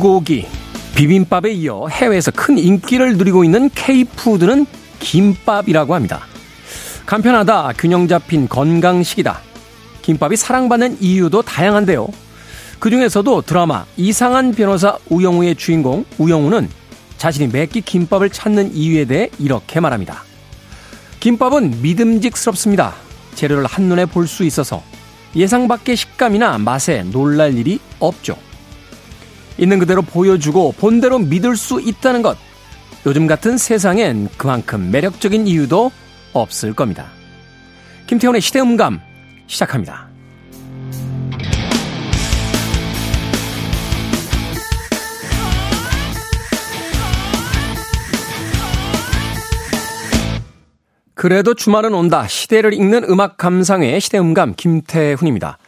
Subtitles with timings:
[0.00, 0.46] 불고기,
[0.94, 4.64] 비빔밥에 이어 해외에서 큰 인기를 누리고 있는 K푸드는
[4.98, 6.22] 김밥이라고 합니다.
[7.04, 9.40] 간편하다, 균형 잡힌 건강식이다.
[10.00, 12.08] 김밥이 사랑받는 이유도 다양한데요.
[12.78, 16.70] 그 중에서도 드라마 이상한 변호사 우영우의 주인공 우영우는
[17.18, 20.24] 자신이 매끼 김밥을 찾는 이유에 대해 이렇게 말합니다.
[21.20, 22.94] 김밥은 믿음직스럽습니다.
[23.34, 24.82] 재료를 한눈에 볼 수 있어서
[25.36, 28.38] 예상 밖의 식감이나 맛에 놀랄 일이 없죠.
[29.58, 32.36] 있는 그대로 보여주고 본대로 믿을 수 있다는 것.
[33.06, 35.90] 요즘 같은 세상엔 그만큼 매력적인 이유도
[36.32, 37.06] 없을 겁니다.
[38.06, 39.00] 김태훈의 시대음감
[39.46, 40.10] 시작합니다.
[51.20, 52.26] 그래도 주말은 온다.
[52.26, 55.58] 시대를 읽는 음악 감상의 시대음감 김태훈입니다.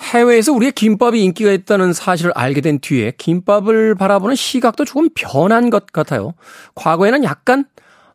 [0.00, 5.86] 해외에서 우리의 김밥이 인기가 있다는 사실을 알게 된 뒤에 김밥을 바라보는 시각도 조금 변한 것
[5.92, 6.34] 같아요.
[6.74, 7.64] 과거에는 약간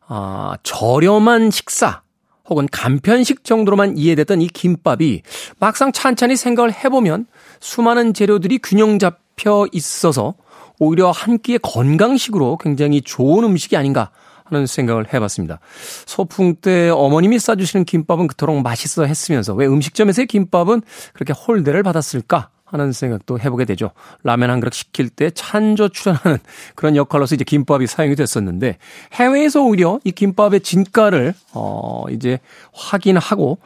[0.06, 2.02] 아, 저렴한 식사
[2.48, 5.22] 혹은 간편식 정도로만 이해됐던 이 김밥이
[5.58, 7.26] 막상 찬찬히 생각을 해보면
[7.60, 10.34] 수많은 재료들이 균형 잡혀 있어서
[10.78, 14.10] 오히려 한 끼의 건강식으로 굉장히 좋은 음식이 아닌가
[14.52, 15.60] 하는 생각을 해봤습니다.
[16.06, 20.82] 소풍 때 어머님이 싸주시는 김밥은 그토록 맛있어 했으면서 왜 음식점에서의 김밥은
[21.14, 22.50] 그렇게 홀대를 받았을까?
[22.72, 23.90] 하는 생각도 해보게 되죠.
[24.24, 26.38] 라면 한 그릇 시킬 때 찬조 출연하는
[26.74, 28.78] 그런 역할로서 이제 김밥이 사용이 됐었는데
[29.12, 32.40] 해외에서 오히려 이 김밥의 진가를 어 이제
[32.72, 33.58] 확인하고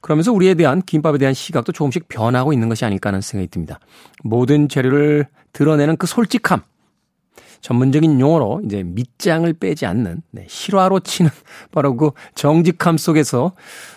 [0.00, 3.80] 그러면서 우리에 대한 김밥에 대한 시각도 조금씩 변하고 있는 것이 아닐까 하는 생각이 듭니다.
[4.22, 6.62] 모든 재료를 드러내는 그 솔직함
[7.62, 11.30] 전문적인 용어로 이제 밑장을 빼지 않는 네, 실화로 치는
[11.72, 13.52] 바로 그 정직함 속에서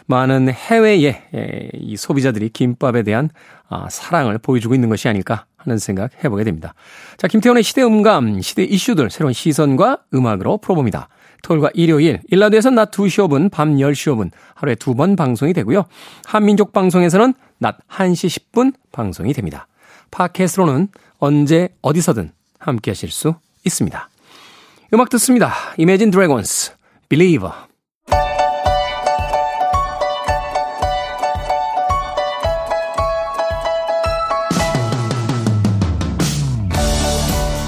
[0.06, 1.03] 많은 해외의
[1.36, 3.30] 예, 이 소비자들이 김밥에 대한
[3.68, 6.75] 아, 사랑을 보여주고 있는 것이 아닐까 하는 생각 해보게 됩니다.
[7.18, 11.09] 자, 김태훈의 시대 음감, 시대 이슈들 새로운 시선과 음악으로 풀어봅니다.
[11.42, 15.86] 토요일과 일요일, 일라디오에서 낮 2시 5분, 밤 10시 5분 하루에 두 번 방송이 되고요.
[16.25, 19.68] 한민족 방송에서는 낮 1시 10분 방송이 됩니다.
[20.12, 20.88] 팟캐스트로는
[21.18, 24.09] 언제 어디서든 함께 하실 수 있습니다.
[24.94, 25.53] 음악 듣습니다.
[25.78, 26.72] Imagine Dragons,
[27.09, 27.53] Believer.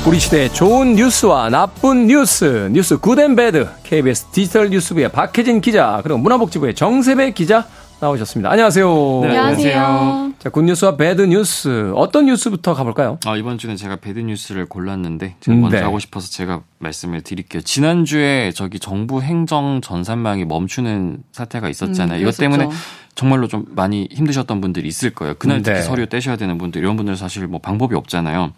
[0.07, 5.99] 우리 시대의 좋은 뉴스와 나쁜 뉴스, 뉴스 Good and Bad, KBS 디지털 뉴스부의 박혜진 기자,
[6.01, 7.67] 그리고 문화복지부의 정세배 기자
[7.99, 8.51] 나오셨습니다.
[8.51, 9.19] 안녕하세요.
[9.23, 10.33] 네, 안녕하세요.
[10.37, 11.91] 자, 굿뉴스와 배드뉴스.
[11.95, 13.17] 어떤 뉴스부터 가볼까요?
[13.25, 15.83] 아, 이번 주는 제가 배드뉴스를 골랐는데, 제가 먼저 네.
[15.83, 17.63] 하고 싶어서 제가 말씀을 드릴게요.
[17.63, 22.19] 지난주에 저기 정부 행정 전산망이 멈추는 사태가 있었잖아요.
[22.19, 22.69] 음, 이것 때문에
[23.17, 25.33] 정말로 좀 많이 힘드셨던 분들이 있을 거예요.
[25.39, 25.83] 그날 특히 네.
[25.83, 28.53] 서류 떼셔야 되는 분들 이런 분들 사실 뭐 방법이 없잖아요.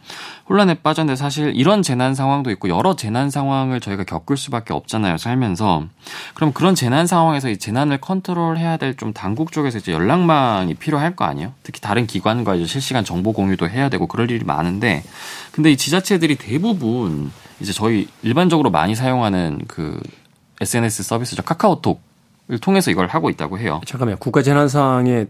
[0.50, 5.16] 혼란에 빠졌는데 사실 이런 재난 상황도 있고 여러 재난 상황을 저희가 겪을 수밖에 없잖아요.
[5.18, 5.86] 살면서
[6.34, 11.24] 그럼 그런 재난 상황에서 이 재난을 컨트롤해야 될 좀 당국 쪽에서 이제 연락망이 필요할 거
[11.24, 11.54] 아니에요.
[11.64, 15.04] 특히 다른 기관과 이제 실시간 정보 공유도 해야 되고 그럴 일이 많은데
[15.54, 17.32] 근데 이 지자체들이 대부분
[17.62, 19.98] 이제 저희 일반적으로 많이 사용하는 그
[20.60, 22.09] SNS 서비스죠 카카오톡
[22.58, 23.82] 통해서 이걸 하고 있다고 해요.
[23.86, 24.18] 잠깐만요.
[24.18, 25.28] 국가 재난 상황의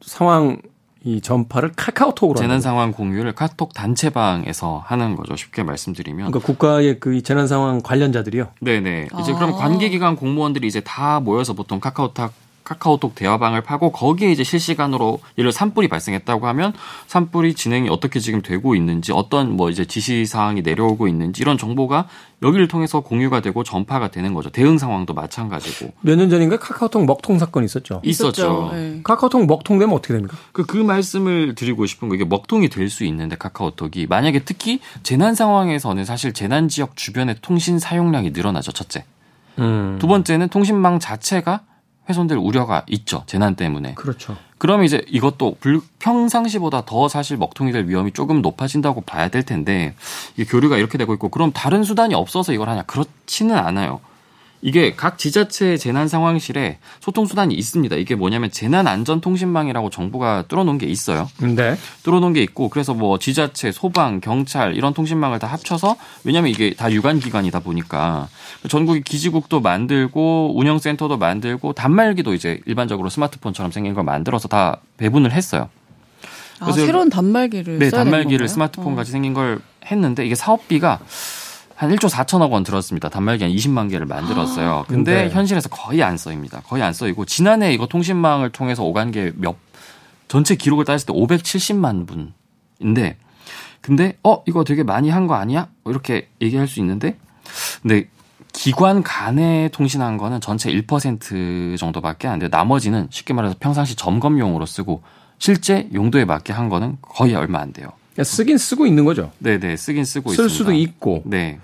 [0.00, 0.60] 상황
[1.04, 5.36] 이 전파를 카카오톡으로 재난 상황 공유를 카톡 단체방에서 하는 거죠.
[5.36, 6.30] 쉽게 말씀드리면.
[6.30, 8.48] 그러니까 국가의 그 재난 상황 관련자들이요.
[8.60, 9.08] 네네.
[9.20, 9.34] 이제 아.
[9.36, 12.32] 그럼 관계기관 공무원들이 이제 다 모여서 보통 카카오톡
[12.68, 16.74] 카카오톡 대화방을 파고 거기에 이제 실시간으로 예를 산불이 발생했다고 하면
[17.06, 22.08] 산불이 진행이 어떻게 지금 되고 있는지 어떤 뭐 이제 지시 사항이 내려오고 있는지 이런 정보가
[22.42, 24.50] 여기를 통해서 공유가 되고 전파가 되는 거죠.
[24.50, 25.92] 대응 상황도 마찬가지고.
[26.02, 28.02] 몇 년 전인가 카카오톡 먹통 사건이 있었죠.
[28.04, 28.70] 있었죠.
[28.74, 29.00] 네.
[29.02, 30.36] 카카오톡 먹통 되면 어떻게 됩니까?
[30.52, 35.34] 그, 그 말씀을 드리고 싶은 거 이게 먹통이 될 수 있는데 카카오톡이 만약에 특히 재난
[35.34, 38.72] 상황에서는 사실 재난 지역 주변의 통신 사용량이 늘어나죠.
[38.72, 39.04] 첫째.
[39.58, 39.96] 음.
[40.00, 41.60] 두 번째는 통신망 자체가
[42.08, 43.22] 훼손될 우려가 있죠.
[43.26, 43.94] 재난 때문에.
[43.94, 44.36] 그렇죠.
[44.58, 49.94] 그러면 이제 이것도 불, 평상시보다 더 사실 먹통이 될 위험이 조금 높아진다고 봐야 될 텐데
[50.36, 52.82] 이 교류가 이렇게 되고 있고 그럼 다른 수단이 없어서 이걸 하냐?
[52.82, 54.00] 그렇지는 않아요.
[54.60, 57.94] 이게 각 지자체 재난 상황실에 소통 수단이 있습니다.
[57.96, 61.28] 이게 뭐냐면 재난 안전 통신망이라고 정부가 뚫어놓은 게 있어요.
[61.40, 61.76] 네.
[62.02, 66.90] 뚫어놓은 게 있고 그래서 뭐 지자체, 소방, 경찰 이런 통신망을 다 합쳐서 왜냐하면 이게 다
[66.90, 68.28] 유관 기관이다 보니까
[68.68, 75.68] 전국의 기지국도 만들고 운영센터도 만들고 단말기도 이제 일반적으로 스마트폰처럼 생긴 걸 만들어서 다 배분을 했어요.
[76.60, 79.12] 아, 새로운 단말기를 네, 단말기를 스마트폰 같이 어.
[79.12, 80.98] 생긴 걸 했는데 이게 사업비가
[81.78, 83.08] 한 1조 4천억 원 들었습니다.
[83.08, 84.70] 단말기 한 20만 개를 만들었어요.
[84.78, 85.30] 아, 근데 네.
[85.30, 86.60] 현실에서 거의 안 써입니다.
[86.66, 89.54] 거의 안 써이고 지난해 이거 통신망을 통해서 오간 게 몇
[90.26, 92.06] 전체 기록을 따졌을 때 570만
[92.80, 93.16] 분인데
[93.80, 95.68] 근데 어 이거 되게 많이 한 거 아니야?
[95.84, 97.16] 뭐 이렇게 얘기할 수 있는데
[97.80, 98.08] 근데
[98.52, 102.48] 기관 간에 통신한 거는 전체 1% 정도밖에 안 돼요.
[102.50, 105.02] 나머지는 쉽게 말해서 평상시 점검용으로 쓰고
[105.38, 107.88] 실제 용도에 맞게 한 거는 거의 얼마 안 돼요.
[108.24, 109.30] 쓰긴 쓰고 있는 거죠.
[109.38, 110.54] 네 네 쓰긴 쓰고 쓸 있습니다.
[110.54, 111.22] 수도 있고.
[111.24, 111.58] 네.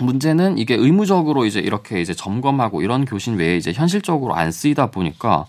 [0.00, 5.46] 문제는 이게 의무적으로 이제 이렇게 이제 점검하고 이런 교신 외에 이제 현실적으로 안 쓰이다 보니까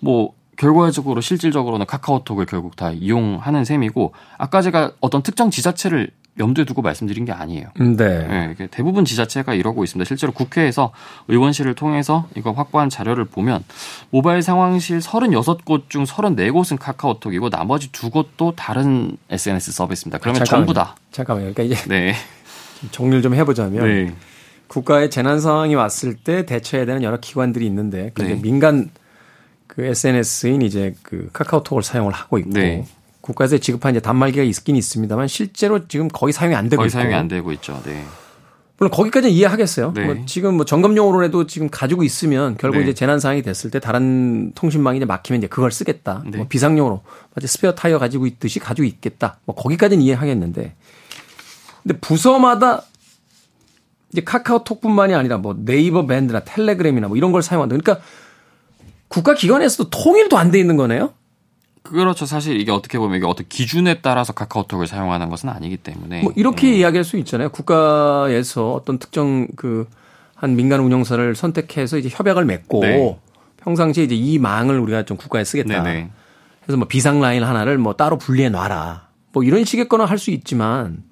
[0.00, 6.80] 뭐 결과적으로 실질적으로는 카카오톡을 결국 다 이용하는 셈이고 아까 제가 어떤 특정 지자체를 염두에 두고
[6.80, 7.66] 말씀드린 게 아니에요.
[7.78, 8.54] 네.
[8.56, 10.06] 네 대부분 지자체가 이러고 있습니다.
[10.08, 10.92] 실제로 국회에서
[11.28, 13.64] 의원실을 통해서 이거 확보한 자료를 보면
[14.10, 20.18] 모바일 상황실 36곳 중 34곳은 카카오톡이고 나머지 두 곳도 다른 SNS 서비스입니다.
[20.18, 20.66] 그러면 잠깐만요.
[20.66, 20.96] 전부 다.
[21.10, 21.52] 잠깐만요.
[21.52, 22.14] 그러니까 이제 네.
[22.90, 24.14] 정리를 좀 해보자면 네.
[24.68, 28.40] 국가의 재난 상황이 왔을 때 대처해야 되는 여러 기관들이 있는데 그 네.
[28.40, 28.90] 민간
[29.66, 32.86] 그 SNS인 이제 그 카카오톡을 사용을 하고 있고 네.
[33.22, 37.14] 국가에서 지급한 이제 단말기가 있긴 있습니다만 실제로 지금 거의 사용이 안 되고 거의 있고 사용이
[37.14, 37.80] 안 되고 있죠.
[37.84, 38.04] 네.
[38.76, 39.92] 물론 거기까지 는 이해하겠어요.
[39.94, 40.04] 네.
[40.04, 42.82] 뭐 지금 뭐 점검용으로라도 지금 가지고 있으면 결국 네.
[42.82, 46.24] 이제 재난 상황이 됐을 때 다른 통신망이 이제 막히면 이제 그걸 쓰겠다.
[46.26, 46.38] 네.
[46.38, 47.02] 뭐 비상용으로
[47.34, 49.38] 마치 스페어 타이어 가지고 있듯이 가지고 있겠다.
[49.44, 50.74] 뭐 거기까지는 이해하겠는데
[51.84, 52.82] 근데 부서마다
[54.10, 57.76] 이제 카카오톡뿐만이 아니라 뭐 네이버 밴드나 텔레그램이나 뭐 이런 걸 사용한다.
[57.76, 58.04] 그러니까
[59.06, 61.12] 국가 기관에서도 통일도 안 돼 있는 거네요.
[61.92, 62.26] 그렇죠.
[62.26, 66.22] 사실 이게 어떻게 보면 이게 어떤 기준에 따라서 카카오톡을 사용하는 것은 아니기 때문에.
[66.22, 67.50] 뭐 이렇게 이야기할 수 있잖아요.
[67.50, 69.86] 국가에서 어떤 특정 그
[70.42, 73.16] 한 민간 운영사를 선택해서 이제 협약을 맺고 네.
[73.58, 75.84] 평상시에 이제 이 망을 우리가 좀 국가에 쓰겠다.
[75.84, 76.10] 네네.
[76.64, 79.06] 그래서 뭐 비상 라인 하나를 뭐 따로 분리해 놔라.
[79.32, 81.04] 뭐 이런 식의 거는 할수 있지만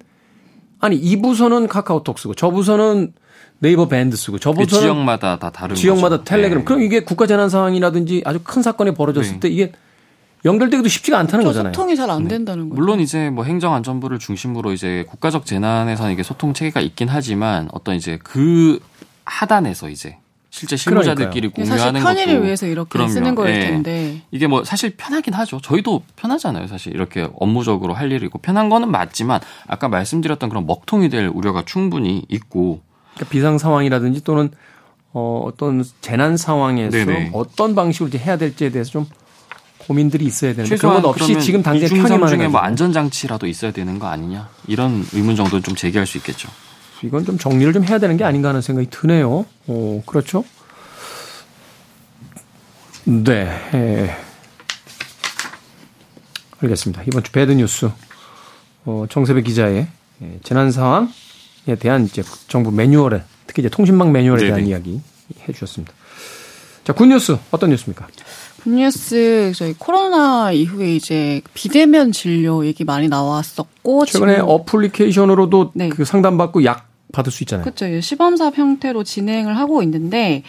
[0.81, 3.13] 아니 이 부서는 카카오톡 쓰고 저 부서는
[3.59, 6.23] 네이버 밴드 쓰고 저그 부서는 지역마다 다 다른 지역마다 거죠.
[6.25, 6.59] 텔레그램.
[6.59, 6.65] 네.
[6.65, 9.39] 그럼 이게 국가 재난 상황이라든지 아주 큰 사건이 벌어졌을 네.
[9.39, 9.71] 때 이게
[10.45, 11.73] 연결되기도 쉽지가 않다는 거잖아요.
[11.73, 12.79] 소통이 잘 안 된다는 거죠.
[12.81, 18.17] 물론 이제 뭐 행정안전부를 중심으로 이제 국가적 재난에서는 이게 소통 체계가 있긴 하지만 어떤 이제
[18.23, 18.79] 그
[19.25, 20.17] 하단에서 이제
[20.49, 23.11] 실제 실무자들끼리 이게 사실 공유하는 편의를 것도 위해서 이렇게 그럼요.
[23.11, 23.59] 쓰는 거일 예.
[23.61, 24.21] 텐데.
[24.31, 25.61] 이게 뭐 사실 편하긴 하죠.
[25.61, 26.67] 저희도 편하잖아요.
[26.67, 32.25] 사실 이렇게 업무적으로 할 일이고 편한 거는 맞지만 아까 말씀드렸던 그런 먹통이 될 우려가 충분히
[32.27, 32.81] 있고
[33.13, 34.49] 그러니까 비상 상황이라든지 또는
[35.13, 37.29] 어, 어떤 재난 상황에서 네네.
[37.33, 39.05] 어떤 방식으로 이제 해야 될지에 대해서 좀
[39.87, 43.71] 고민들이 있어야 되는데 그런 최소한 것 없이 지금 당장 편의만 중에 뭐 안전 장치라도 있어야
[43.71, 46.49] 되는 거 아니냐 이런 의문 정도는 좀 제기할 수 있겠죠.
[47.03, 49.45] 이건 좀 정리를 좀 해야 되는 게 아닌가 하는 생각이 드네요.
[49.67, 50.43] 어, 그렇죠?
[53.05, 53.47] 네.
[53.73, 54.15] 예.
[56.59, 57.01] 알겠습니다.
[57.07, 57.89] 이번 주 bad news
[58.85, 59.87] 어, 정세배 기자의
[60.21, 61.07] 예, 재난 상황에
[61.79, 64.69] 대한 이제 정부 매뉴얼에 특히 이제 통신망 매뉴얼에 대한 네네.
[64.69, 65.01] 이야기
[65.47, 65.93] 해주셨습니다.
[66.83, 68.07] 자, good news 어떤 뉴스입니까?
[68.63, 75.89] Good news 저희 코로나 이후에 이제 비대면 진료 얘기 많이 나왔었고 최근에 어플리케이션으로도 네.
[75.89, 77.63] 그 상담받고 약 받을 수 있잖아요.
[77.63, 77.87] 그렇죠.
[77.87, 80.43] 이제 시범사업 형태로 진행을 하고 있는데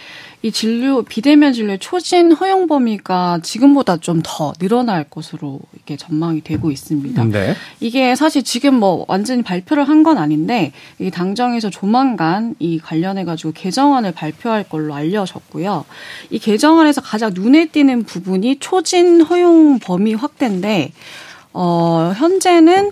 [0.44, 6.70] 이 진료 비대면 진료의 초진 허용 범위가 지금보다 좀 더 늘어날 것으로 이렇게 전망이 되고
[6.70, 7.24] 있습니다.
[7.24, 7.54] 네.
[7.80, 13.52] 이게 사실 지금 뭐 완전히 발표를 한 건 아닌데 이 당정에서 조만간 이 관련해 가지고
[13.52, 15.84] 개정안을 발표할 걸로 알려졌고요.
[16.30, 20.92] 이 개정안에서 가장 눈에 띄는 부분이 초진 허용 범위 확대인데
[21.52, 22.90] 어 현재는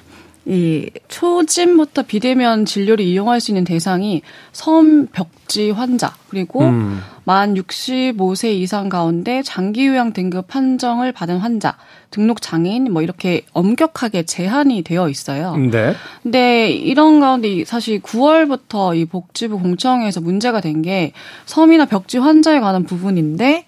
[0.51, 7.01] 이 초진부터 비대면 진료를 이용할 수 있는 대상이 섬벽지 환자 그리고 음.
[7.23, 11.77] 만 65세 이상 가운데 장기 요양 등급 판정을 받은 환자,
[12.11, 15.55] 등록 장애인 뭐 이렇게 엄격하게 제한이 되어 있어요.
[15.57, 15.95] 네.
[16.25, 21.13] 근데 이런 가운데 이 사실 9월부터 이 복지부 공청회에서 문제가 된 게
[21.47, 23.67] 섬이나 벽지 환자에 관한 부분인데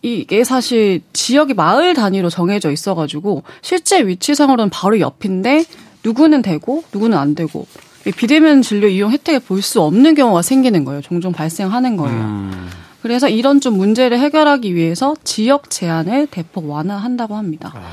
[0.00, 5.64] 이게 사실 지역이 마을 단위로 정해져 있어가지고 실제 위치상으로는 바로 옆인데
[6.08, 7.66] 누구는 되고 누구는 안 되고
[8.06, 11.02] 이 비대면 진료 이용 혜택을 볼 수 없는 경우가 생기는 거예요.
[11.02, 12.18] 종종 발생하는 거예요.
[12.18, 12.68] 음.
[13.02, 17.72] 그래서 이런 좀 문제를 해결하기 위해서 지역 제한을 대폭 완화한다고 합니다.
[17.72, 17.86] 근데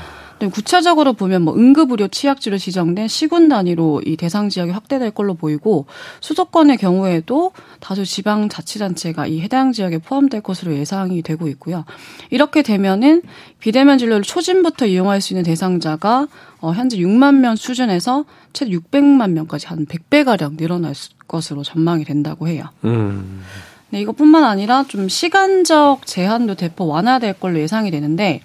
[0.52, 5.86] 구체적으로 보면 뭐 응급의료 취약지로 지정된 시군 단위로 이 대상 지역이 확대될 걸로 보이고
[6.20, 11.84] 수도권의 경우에도 다수 지방 자치단체가 이 해당 지역에 포함될 것으로 예상이 되고 있고요.
[12.30, 13.22] 이렇게 되면은
[13.60, 16.28] 비대면 진료를 초진부터 이용할 수 있는 대상자가
[16.60, 22.04] 어, 현재 6만 명 수준에서 최대 600만 명까지 한 100배 가량 늘어날 수- 것으로 전망이
[22.04, 22.64] 된다고 해요.
[22.84, 23.42] 음.
[23.90, 28.42] 네, 이것뿐만 아니라 좀 시간적 제한도 대폭 완화될 걸로 예상이 되는데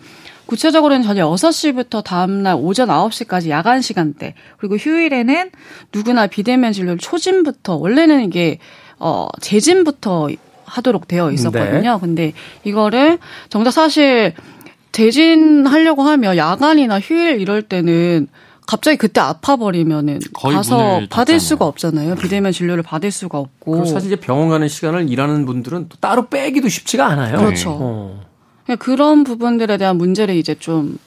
[0.52, 5.50] 구체적으로는 저녁 6시부터 다음날 오전 9시까지 야간 시간대 그리고 휴일에는
[5.94, 8.60] 누구나 비대면 진료를 초진부터 원래는 이게
[9.00, 10.28] 어 재진부터
[10.66, 12.00] 하도록 되어 있었거든요.
[12.00, 12.34] 근데
[12.66, 13.18] 이거를
[13.48, 14.34] 정작 사실
[14.92, 18.28] 대진하려고 하면 야간이나 휴일 이럴 때는
[18.68, 22.16] 갑자기 그때 아파버리면은 가서 받을 수가 없잖아요.
[22.16, 23.86] 비대면 진료를 받을 수가 없고.
[23.86, 27.38] 사실 이제 병원 가는 시간을 일하는 분들은 또 따로 빼기도 쉽지가 않아요.
[27.38, 27.78] 그렇죠.
[27.80, 28.31] 어.
[28.64, 30.98] 그러니까 그런 부분들에 대한 문제를 이제 좀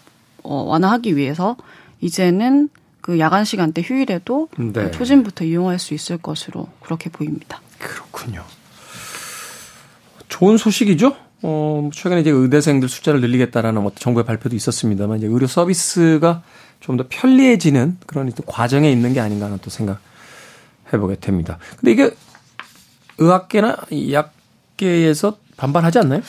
[0.43, 1.57] 어, 완화하기 위해서
[2.01, 2.69] 이제는
[3.01, 4.91] 그 야간 시간대 휴일에도 네.
[4.91, 7.61] 초진부터 이용할 수 있을 것으로 그렇게 보입니다.
[7.79, 8.45] 그렇군요.
[10.29, 11.15] 좋은 소식이죠?
[11.43, 16.43] 어, 최근에 이제 의대생들 숫자를 늘리겠다라는 어떤 정부의 발표도 있었습니다만 이제 의료 서비스가
[16.81, 20.01] 좀 더 편리해지는 그런 과정에 있는 게 아닌가 하는 또 생각
[20.93, 21.59] 해보게 됩니다.
[21.81, 22.15] 근데 이게
[23.17, 23.77] 의학계나
[24.13, 26.21] 약계에서 반발하지 않나요?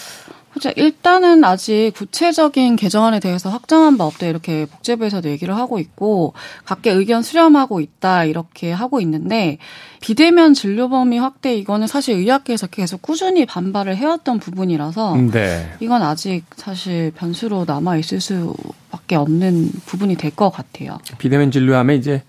[0.55, 0.71] 그렇죠.
[0.77, 6.33] 일단은 아직 구체적인 개정안에 대해서 확정한 바 없다 이렇게 복제부에서도 얘기를 하고 있고
[6.63, 9.57] 각계 의견 수렴하고 있다 이렇게 하고 있는데
[9.99, 15.73] 비대면 진료 범위 확대 이거는 사실 의학계에서 계속 꾸준히 반발을 해왔던 부분이라서 네.
[15.81, 20.99] 이건 아직 사실 변수로 남아 있을 수밖에 없는 부분이 될 것 같아요.
[21.17, 22.23] 비대면 진료하면 이제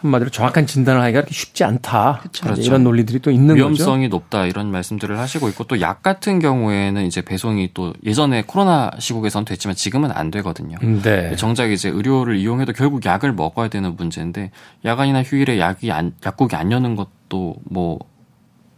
[0.00, 2.22] 한마디로 정확한 진단을 하기가 그렇게 쉽지 않다.
[2.42, 2.62] 그렇죠.
[2.62, 3.84] 이런 논리들이 또 있는 위험성이 거죠.
[3.84, 8.90] 위험성이 높다 이런 말씀들을 하시고 있고 또 약 같은 경우에는 이제 배송이 또 예전에 코로나
[8.98, 10.76] 시국에선 됐지만 지금은 안 되거든요.
[11.02, 11.34] 네.
[11.36, 14.50] 정작 이제 의료를 이용해도 결국 약을 먹어야 되는 문제인데
[14.84, 17.98] 야간이나 휴일에 약이 안, 약국이 안 여는 것도 뭐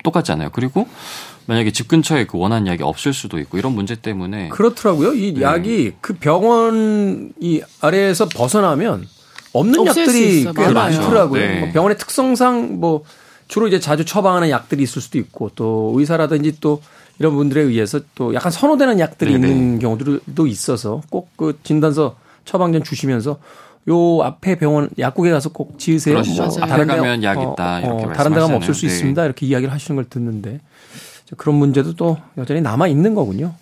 [0.04, 0.50] 똑같잖아요.
[0.52, 0.88] 그리고
[1.46, 5.12] 만약에 집 근처에 그 원하는 약이 없을 수도 있고 이런 문제 때문에 그렇더라고요.
[5.14, 5.42] 이 네.
[5.42, 9.06] 약이 그 병원 이 아래에서 벗어나면
[9.52, 11.40] 없는 약들이 꽤 많더라고요.
[11.40, 11.60] 네.
[11.60, 13.04] 뭐 병원의 특성상 뭐
[13.48, 16.80] 주로 이제 자주 처방하는 약들이 있을 수도 있고 또 의사라든지 또
[17.18, 19.48] 이런 분들에 의해서 또 약간 선호되는 약들이 네네.
[19.48, 23.38] 있는 경우들도 있어서 꼭 그 진단서 처방전 주시면서
[23.88, 26.20] 요 앞에 병원 약국에 가서 꼭 지으세요.
[26.20, 27.80] 뭐 다른 가면 약 있다.
[27.84, 28.86] 어, 어, 다른 데 가면 없을 수 네.
[28.92, 29.24] 있습니다.
[29.24, 30.60] 이렇게 이야기를 하시는 걸 듣는데
[31.36, 33.54] 그런 문제도 또 여전히 남아 있는 거군요.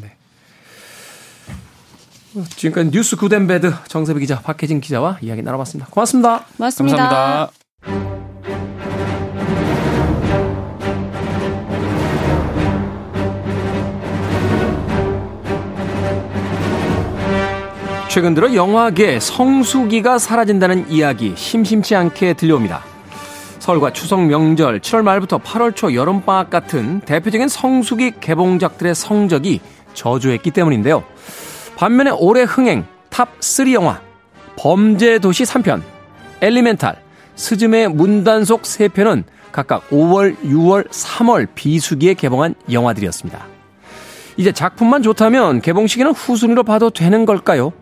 [0.00, 0.15] 네.
[2.44, 5.90] 지금까지 뉴스 Good and Bad 정세배 기자, 박혜진 기자와 이야기 나눠봤습니다.
[5.90, 6.44] 고맙습니다.
[6.56, 6.96] 고맙습니다.
[6.96, 7.52] 감사합니다.
[18.08, 22.82] 최근 들어 영화계 성수기가 사라진다는 이야기 심심치 않게 들려옵니다.
[23.58, 29.60] 설과 추석 명절, 7월 말부터 8월 초 여름방학 같은 대표적인 성수기 개봉작들의 성적이
[29.92, 31.04] 저조했기 때문인데요.
[31.76, 34.00] 반면에 올해 흥행 탑3 영화
[34.56, 35.82] 범죄도시 3편,
[36.40, 36.96] 엘리멘탈,
[37.34, 43.46] 스즈메의 문단속 3편은 각각 5월, 6월, 3월 비수기에 개봉한 영화들이었습니다.
[44.38, 47.72] 이제 작품만 좋다면 개봉 시기는 후순위로 봐도 되는 걸까요?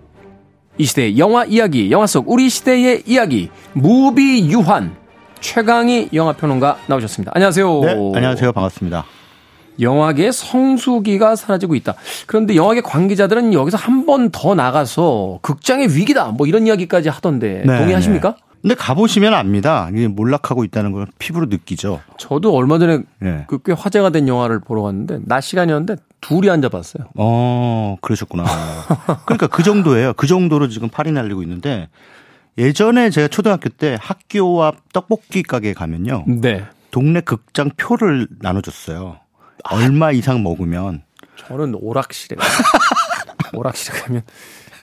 [0.77, 4.97] 이 시대의 영화 이야기, 영화 속 우리 시대의 이야기, 무비유환
[5.41, 7.33] 최광희 영화평론가 나오셨습니다.
[7.35, 7.81] 안녕하세요.
[7.81, 8.53] 네, 안녕하세요.
[8.53, 9.05] 반갑습니다.
[9.81, 11.95] 영화계 성수기가 사라지고 있다.
[12.27, 16.27] 그런데 영화계 관계자들은 여기서 한 번 더 나가서 극장의 위기다.
[16.33, 18.31] 뭐 이런 이야기까지 하던데 네, 동의하십니까?
[18.31, 18.37] 네.
[18.63, 19.89] 근데 가보시면 압니다.
[19.93, 22.01] 이게 몰락하고 있다는 걸 피부로 느끼죠.
[22.17, 23.45] 저도 얼마 전에 네.
[23.47, 27.05] 그꽤 화제가 된 영화를 보러 갔는데 낮 시간이었는데 둘이 앉아봤어요.
[27.17, 28.45] 어, 그러셨구나.
[29.27, 30.15] 그러니까 그 정도예요.
[30.15, 31.89] 그 정도로 지금 팔이 날리고 있는데
[32.57, 36.25] 예전에 제가 초등학교 때 학교 앞 떡볶이 가게에 가면요.
[36.27, 36.65] 네.
[36.91, 39.17] 동네 극장 표를 나눠줬어요.
[39.71, 41.03] 얼마 이상 먹으면
[41.37, 42.37] 저는 오락실에
[43.55, 44.23] 오락실에 가면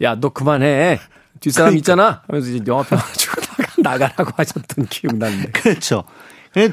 [0.03, 0.99] 야 너 그만해
[1.39, 1.77] 뒷사람 그러니까.
[1.77, 3.41] 있잖아 하면서 이제 영화표 가지고
[3.81, 6.03] 나가라고 하셨던 기억나는데 그렇죠.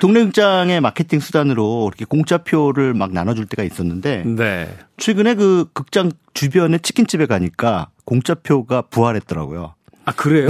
[0.00, 4.76] 동네 극장의 마케팅 수단으로 이렇게 공짜표를 막 나눠줄 때가 있었는데 네.
[4.96, 9.74] 최근에 그 극장 주변에 치킨집에 가니까 공짜표가 부활했더라고요.
[10.04, 10.48] 아 그래요?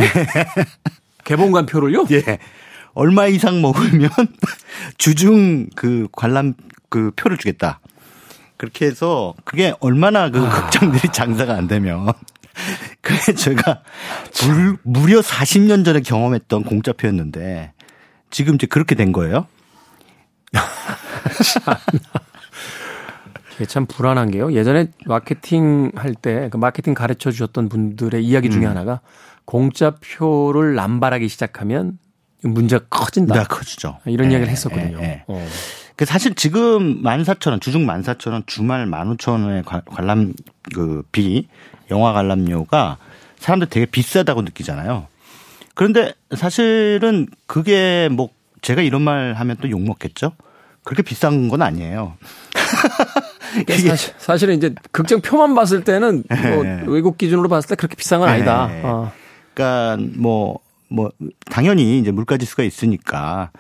[1.24, 2.06] 개봉관 표를요?
[2.12, 2.38] 예.
[2.94, 4.08] 얼마 이상 먹으면
[4.96, 6.54] 주중 그 관람
[6.88, 7.80] 그 표를 주겠다.
[8.56, 10.62] 그렇게 해서 그게 얼마나 그 아.
[10.70, 12.12] 극장들이 장사가 안 되면
[13.00, 13.82] 그래 제가
[14.44, 17.72] 물, 무려 40년 전에 경험했던 공짜표였는데
[18.30, 19.46] 지금 이제 그렇게 된 거예요.
[23.66, 24.52] 참 불안한 게요.
[24.52, 28.70] 예전에 마케팅 할 때 그 마케팅 가르쳐 주셨던 분들의 이야기 중에 음.
[28.70, 29.00] 하나가
[29.44, 31.98] 공짜표를 남발하기 시작하면
[32.42, 33.34] 문제가 커진다.
[33.34, 33.98] 네, 커지죠.
[34.06, 34.98] 이런 네, 이야기를 했었거든요.
[34.98, 35.24] 네, 네.
[35.26, 35.46] 어.
[35.98, 40.32] 그 사실 지금 14,000원, 주중 14,000원, 주말 15,000원의 관람
[40.72, 41.48] 그 비,
[41.90, 42.98] 영화 관람료가
[43.40, 45.08] 사람들 되게 비싸다고 느끼잖아요.
[45.74, 48.28] 그런데 사실은 그게 뭐
[48.62, 50.34] 제가 이런 말 하면 또 욕 먹겠죠?
[50.84, 52.16] 그렇게 비싼 건 아니에요.
[53.68, 56.84] 사실, 사실은 이제 극장 표만 봤을 때는 뭐 네.
[56.86, 58.68] 외국 기준으로 봤을 때 그렇게 비싼 건 아니다.
[58.68, 58.82] 네.
[58.84, 59.10] 어.
[59.52, 61.10] 그러니까 뭐뭐 뭐
[61.50, 63.58] 당연히 이제 물가 지수가 있으니까 아,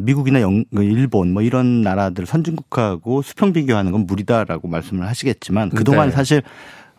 [0.00, 6.08] 미국이나 영, 그 일본 뭐 이런 나라들 선진국하고 수평 비교하는 건 무리다라고 말씀을 하시겠지만 그동안
[6.08, 6.14] 네.
[6.14, 6.42] 사실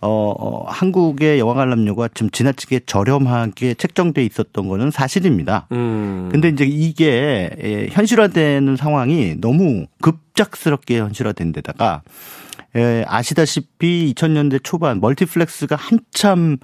[0.01, 5.67] 어, 어 한국의 영화 관람료가 좀 지나치게 저렴하게 책정돼 있었던 거는 사실입니다.
[5.71, 6.29] 음.
[6.31, 12.03] 근데 이제 이게 예, 현실화되는 상황이 너무 급작스럽게 현실화된 데다가
[12.75, 16.57] 예, 아시다시피 2000년대 초반 멀티플렉스가 한참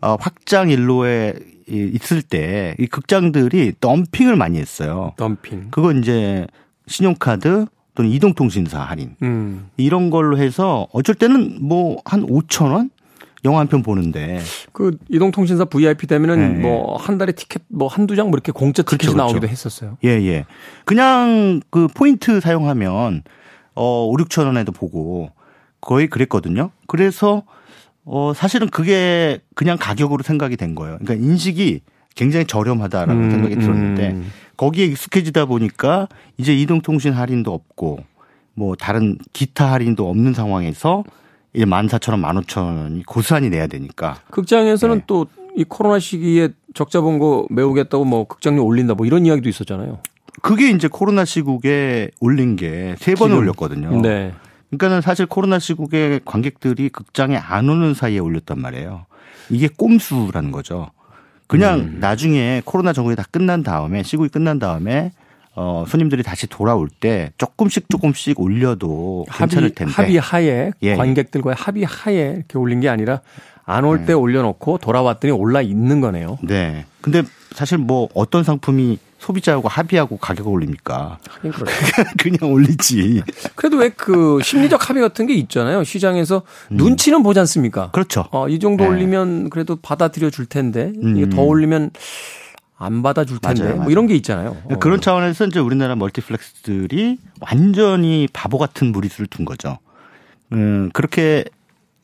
[0.00, 1.34] 어, 확장 일로에
[1.68, 5.12] 있을 때 이 극장들이 덤핑을 많이 했어요.
[5.16, 5.68] 덤핑.
[5.70, 6.46] 그건 이제
[6.86, 9.68] 신용카드 또는 이동통신사 할인 음.
[9.76, 12.90] 이런 걸로 해서 어쩔 때는 뭐 한 5천 원
[13.44, 14.40] 영화 한 편 보는데
[14.72, 16.60] 그 이동통신사 VIP 되면은 네.
[16.68, 19.96] 뭐한 달에 티켓 뭐 한두 장 뭐 이렇게 공짜 티켓이 그렇죠, 나오기도 했었어요.
[20.04, 20.44] 예, 예.
[20.84, 23.22] 그냥 그 포인트 사용하면
[23.74, 25.30] 어 5, 6천 원에도 보고
[25.80, 26.70] 거의 그랬거든요.
[26.86, 27.42] 그래서
[28.06, 30.98] 어 사실은 그게 그냥 가격으로 생각이 된 거예요.
[30.98, 31.80] 그러니까 인식이
[32.14, 34.30] 굉장히 저렴하다라고 음, 생각이 들었는데 음.
[34.56, 36.08] 거기에 익숙해지다 보니까
[36.38, 37.98] 이제 이동통신 할인도 없고
[38.54, 41.04] 뭐 다른 기타 할인도 없는 상황에서
[41.52, 44.20] 이제 만 사천 원, 만 오천 원이 고스란히 내야 되니까.
[44.30, 45.04] 극장에서는 네.
[45.06, 49.98] 또이 코로나 시기에 적자 본 거 메우겠다고 뭐 극장료 올린다 뭐 이런 이야기도 있었잖아요.
[50.42, 54.00] 그게 이제 코로나 시국에 올린 게 세 번 올렸거든요.
[54.00, 54.32] 네.
[54.70, 59.06] 그러니까는 사실 코로나 시국에 관객들이 극장에 안 오는 사이에 올렸단 말이에요.
[59.50, 60.90] 이게 꼼수라는 거죠.
[61.46, 61.96] 그냥 음.
[62.00, 65.12] 나중에 코로나 정국이 다 끝난 다음에 시국이 끝난 다음에
[65.54, 70.96] 어 손님들이 다시 돌아올 때 조금씩 조금씩 올려도 괜찮을 텐데 합의 하에 예.
[70.96, 73.20] 관객들과의 합의 하에 이렇게 올린 게 아니라
[73.64, 74.12] 안 올때 네.
[74.12, 76.38] 올려놓고 돌아왔더니 올라 있는 거네요.
[76.42, 76.84] 네.
[77.00, 81.18] 근데 사실 뭐 어떤 상품이 소비자하고 합의하고 가격을 올립니까?
[82.18, 83.22] 그냥 올리지.
[83.54, 85.82] 그래도 왜 그 심리적 합의 같은 게 있잖아요.
[85.84, 86.76] 시장에서 음.
[86.76, 87.90] 눈치는 보지 않습니까?
[87.92, 88.26] 그렇죠.
[88.30, 88.90] 어, 이 정도 네.
[88.90, 91.16] 올리면 그래도 받아들여 줄 텐데 음.
[91.16, 91.90] 이게 더 올리면
[92.78, 93.90] 안 받아줄 텐데 맞아요, 뭐 맞아요.
[93.90, 94.56] 이런 게 있잖아요.
[94.64, 94.78] 어.
[94.78, 99.78] 그런 차원에서 이제 우리나라 멀티플렉스들이 완전히 바보 같은 무리수를 둔 거죠.
[100.52, 101.44] 음, 그렇게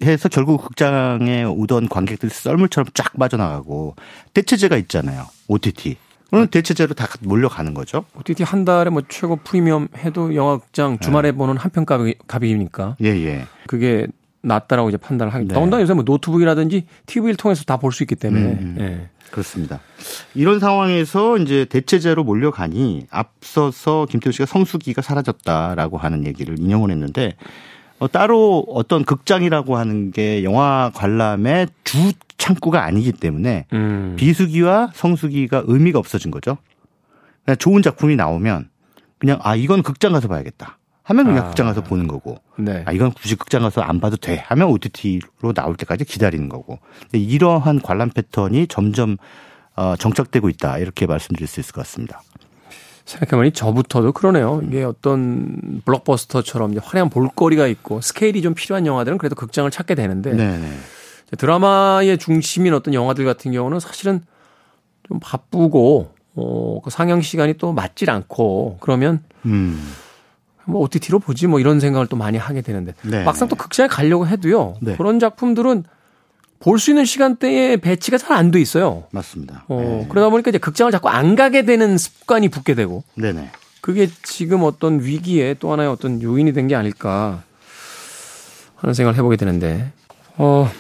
[0.03, 3.95] 해서 결국 극장에 오던 관객들이 썰물처럼 쫙 빠져나가고
[4.35, 5.27] 대체제가 있잖아요.
[5.47, 5.97] OTT.
[6.33, 8.05] 그럼 대체제로 다 몰려가는 거죠.
[8.19, 11.37] OTT 한 달에 뭐 최고 프리미엄 해도 영화극장 주말에 네.
[11.37, 11.85] 보는 한편
[12.27, 12.97] 값이니까.
[13.03, 13.45] 예, 예.
[13.67, 14.07] 그게
[14.43, 15.49] 낫다라고 이제 판단을 하겠다.
[15.49, 15.55] 네.
[15.55, 18.45] 더군다나 요새 뭐 노트북이라든지 TV를 통해서 다 볼 수 있기 때문에.
[18.45, 18.77] 음, 음.
[18.81, 19.09] 예.
[19.31, 19.81] 그렇습니다.
[20.35, 27.45] 이런 상황에서 이제 대체재로 몰려가니 앞서서 김태훈 씨가 성수기가 사라졌다라고 하는 얘기를 인용을 했는데 어,
[28.09, 34.15] 따로 어떤 극장이라고 하는 게 영화 관람의 주 창구가 아니기 때문에 음.
[34.19, 36.59] 비수기와 성수기가 의미가 없어진 거죠.
[37.45, 38.69] 그냥 좋은 작품이 나오면
[39.19, 40.79] 그냥 아 이건 극장 가서 봐야겠다.
[41.05, 41.47] 하면 그냥 아.
[41.49, 42.39] 극장 가서 보는 거고.
[42.59, 42.83] 네.
[42.87, 44.43] 아 이건 굳이 극장 가서 안 봐도 돼.
[44.47, 46.79] 하면 OTT로 나올 때까지 기다리는 거고.
[47.13, 49.17] 이러한 관람 패턴이 점점
[49.75, 50.79] 어, 정착되고 있다.
[50.79, 52.23] 이렇게 말씀드릴 수 있을 것 같습니다.
[53.05, 54.63] 생각해보니 저부터도 그러네요.
[54.67, 60.69] 이게 어떤 블록버스터처럼 화려한 볼거리가 있고 스케일이 좀 필요한 영화들은 그래도 극장을 찾게 되는데 네네.
[61.39, 64.21] 드라마의 중심인 어떤 영화들 같은 경우는 사실은
[65.09, 69.81] 좀 바쁘고 어, 그 상영 시간이 또 맞질 않고 그러면 음.
[70.65, 74.27] 뭐 OTT로 보지 뭐 이런 생각을 또 많이 하게 되는데 네 막상 또 극장에 가려고
[74.27, 74.97] 해도요 네.
[74.97, 75.85] 그런 작품들은
[76.63, 79.05] 볼 수 있는 시간대에 배치가 잘 안 돼 있어요.
[79.11, 79.65] 맞습니다.
[79.69, 80.07] 어, 네.
[80.09, 83.03] 그러다 보니까 이제 극장을 자꾸 안 가게 되는 습관이 붙게 되고.
[83.15, 83.51] 네네.
[83.81, 87.43] 그게 지금 어떤 위기에 또 하나의 어떤 요인이 된 게 아닐까
[88.77, 89.91] 하는 생각을 해보게 되는데,
[90.37, 90.71] 어,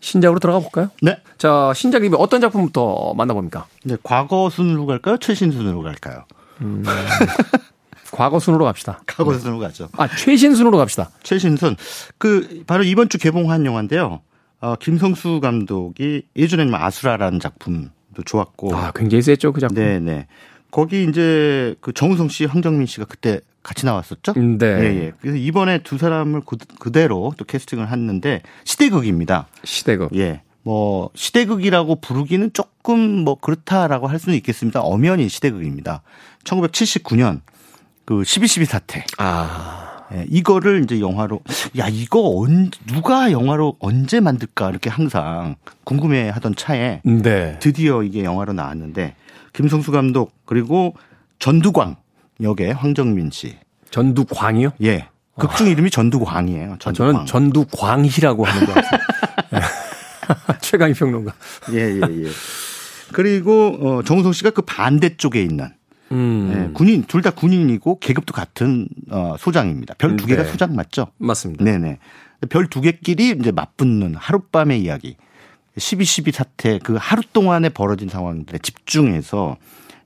[0.00, 0.90] 신작으로 들어가 볼까요?
[1.02, 1.18] 네.
[1.38, 3.66] 자, 신작 리뷰 어떤 작품부터 만나봅니까?
[3.84, 5.16] 네, 과거 순으로 갈까요?
[5.18, 6.24] 최신 순으로 갈까요?
[6.62, 6.82] 음,
[8.10, 9.00] 과거 순으로 갑시다.
[9.06, 9.88] 과거 순으로 가죠.
[9.96, 11.10] 아, 최신 순으로 갑시다.
[11.22, 11.76] 최신 순.
[12.18, 14.20] 그, 바로 이번 주 개봉한 영화인데요.
[14.62, 18.74] 어, 김성수 감독이 예전에는 뭐 아수라라는 작품도 좋았고.
[18.74, 19.74] 아, 굉장히 셌죠, 그 작품.
[19.74, 20.28] 네네.
[20.70, 24.34] 거기 이제 그 정우성 씨, 황정민 씨가 그때 같이 나왔었죠?
[24.36, 24.66] 음, 네.
[24.66, 25.12] 예, 예.
[25.20, 29.48] 그래서 이번에 두 사람을 그, 대로 또 캐스팅을 했는데 시대극입니다.
[29.64, 30.16] 시대극.
[30.16, 30.42] 예.
[30.62, 34.80] 뭐 시대극이라고 부르기는 조금 뭐 그렇다라고 할 수는 있겠습니다.
[34.80, 36.02] 엄연히 시대극입니다.
[36.44, 37.40] 1979년
[38.04, 39.04] 그 12.12 사태.
[39.18, 39.81] 아.
[40.14, 41.40] 예, 이거를 이제 영화로
[41.78, 47.58] 야 이거 언, 누가 영화로 언제 만들까 이렇게 항상 궁금해하던 차에 네.
[47.60, 49.14] 드디어 이게 영화로 나왔는데
[49.52, 50.94] 김성수 감독 그리고
[51.38, 51.96] 전두광
[52.40, 53.56] 역의 황정민 씨.
[53.90, 54.72] 전두광이요?
[54.82, 55.08] 예.
[55.38, 56.76] 극중 이름이 전두광이에요.
[56.78, 57.08] 전두광.
[57.08, 59.00] 아, 저는 전두광희라고 하는 거 같아요.
[60.60, 61.34] 최강희 평론가.
[61.72, 62.28] 예, 예, 예.
[63.12, 65.68] 그리고 어 정우성 씨가 그 반대쪽에 있는
[66.12, 66.50] 음.
[66.54, 69.94] 네, 군인 둘 다 군인이고 계급도 같은 어, 소장입니다.
[69.98, 70.48] 별 두 개가 네.
[70.50, 71.06] 소장 맞죠?
[71.18, 71.64] 맞습니다.
[71.64, 71.98] 네네.
[72.50, 75.16] 별 두 개끼리 이제 맞붙는 하룻밤의 이야기.
[75.78, 79.56] 12.12 사태 그 하루 동안에 벌어진 상황들에 집중해서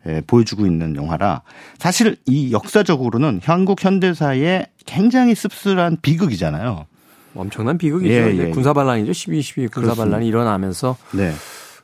[0.06, 1.42] 예, 보여주고 있는 영화라
[1.78, 6.86] 사실 이 역사적으로는 한국 현대사의 굉장히 씁쓸한 비극이잖아요.
[7.34, 8.12] 엄청난 비극이죠.
[8.14, 8.50] 예, 예.
[8.50, 9.10] 군사 반란이죠.
[9.10, 11.32] 12.12 군사 반란이 일어나면서 네.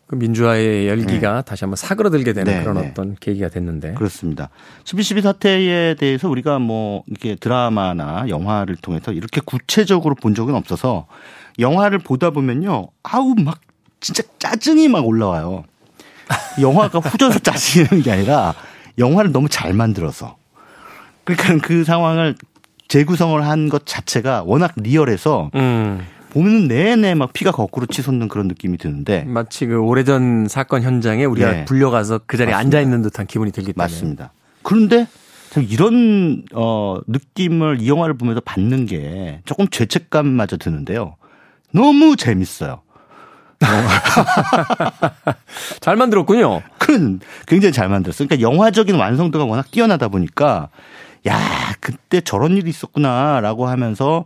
[0.06, 1.42] 그 민주화의 열기가 네.
[1.42, 2.88] 다시 한번 사그러들게 되는 네, 그런 네.
[2.90, 3.94] 어떤 계기가 됐는데.
[3.94, 4.50] 그렇습니다.
[4.84, 11.06] 12.12 사태에 대해서 우리가 뭐 이렇게 드라마나 영화를 통해서 이렇게 구체적으로 본 적은 없어서
[11.58, 12.88] 영화를 보다 보면요.
[13.02, 13.60] 아우 막
[14.00, 15.64] 진짜 짜증이 막 올라와요.
[16.60, 18.54] 영화가 후져서 짜증이 나는 게 아니라
[18.98, 20.36] 영화를 너무 잘 만들어서.
[21.24, 22.34] 그러니까 그 상황을
[22.88, 26.04] 재구성을 한 것 자체가 워낙 리얼해서 음.
[26.32, 31.52] 보면 내내 막 피가 거꾸로 치솟는 그런 느낌이 드는데 마치 그 오래전 사건 현장에 우리가
[31.52, 31.64] 네.
[31.66, 34.32] 불려가서 그 자리에 앉아 있는 듯한 기분이 들기 때문에 맞습니다.
[34.62, 35.06] 그런데
[35.50, 41.16] 참 이런 어 느낌을 이 영화를 보면서 받는 게 조금 죄책감마저 드는데요.
[41.70, 42.80] 너무 재밌어요.
[45.80, 46.62] 잘 만들었군요.
[46.78, 48.26] 큰 굉장히 잘 만들었어요.
[48.26, 50.70] 그러니까 영화적인 완성도가 워낙 뛰어나다 보니까
[51.28, 51.38] 야
[51.80, 54.24] 그때 저런 일이 있었구나라고 하면서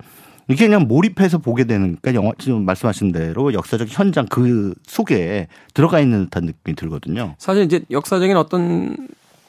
[0.48, 6.00] 이게 그냥 몰입해서 보게 되는 그러니까 영화 지금 말씀하신 대로 역사적 현장 그 속에 들어가
[6.00, 7.34] 있는 듯한 느낌이 들거든요.
[7.38, 8.96] 사실 이제 역사적인 어떤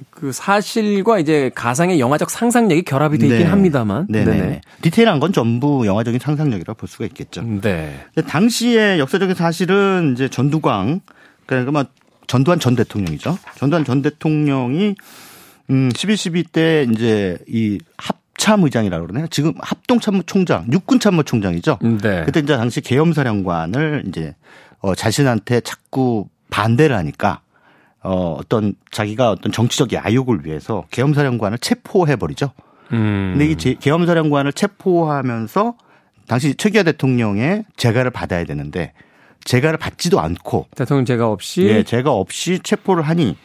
[0.10, 3.50] 그 사실과 이제 가상의 영화적 상상력이 결합이 되어 있긴 네.
[3.50, 4.08] 합니다만.
[4.10, 4.26] 네네.
[4.26, 4.62] 네네.
[4.82, 7.42] 디테일한 건 전부 영화적인 상상력이라 고볼 수가 있겠죠.
[7.44, 8.00] 네.
[8.28, 11.02] 당시에 역사적인 사실은 이제 전두광
[11.46, 11.86] 그러니까 뭐
[12.28, 13.38] 전두환 전 대통령이죠.
[13.56, 14.96] 전두환 전 대통령이
[15.70, 19.28] 음 12.12 때 이제 이 합 참의장이라고 그러나요?
[19.28, 21.80] 지금 합동참모총장, 육군참모총장이죠.
[22.02, 22.24] 네.
[22.24, 24.36] 그때 이제 당시 계엄사령관을 이제
[24.80, 27.42] 어 자신한테 자꾸 반대를 하니까
[28.04, 32.52] 어, 어떤 자기가 어떤 정치적 야욕을 위해서 계엄사령관을 체포해 버리죠.
[32.94, 33.36] 음.
[33.38, 35.76] 근데 이 계엄사령관을 체포하면서
[36.28, 38.94] 당시 최기하 대통령의 재가를 받아야 되는데
[39.44, 43.36] 재가를 받지도 않고 대통령 재가 없이 예, 재가 없이 체포를 하니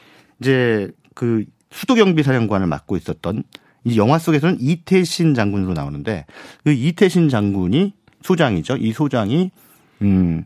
[0.41, 3.45] 이제 그 수도경비 사령관을 맡고 있었던
[3.85, 6.27] 이 영화 속에서는 이태신 장군으로 나오는데
[6.64, 7.92] 그 이태신 장군이
[8.23, 8.77] 소장이죠.
[8.77, 9.51] 이 소장이
[10.03, 10.45] 음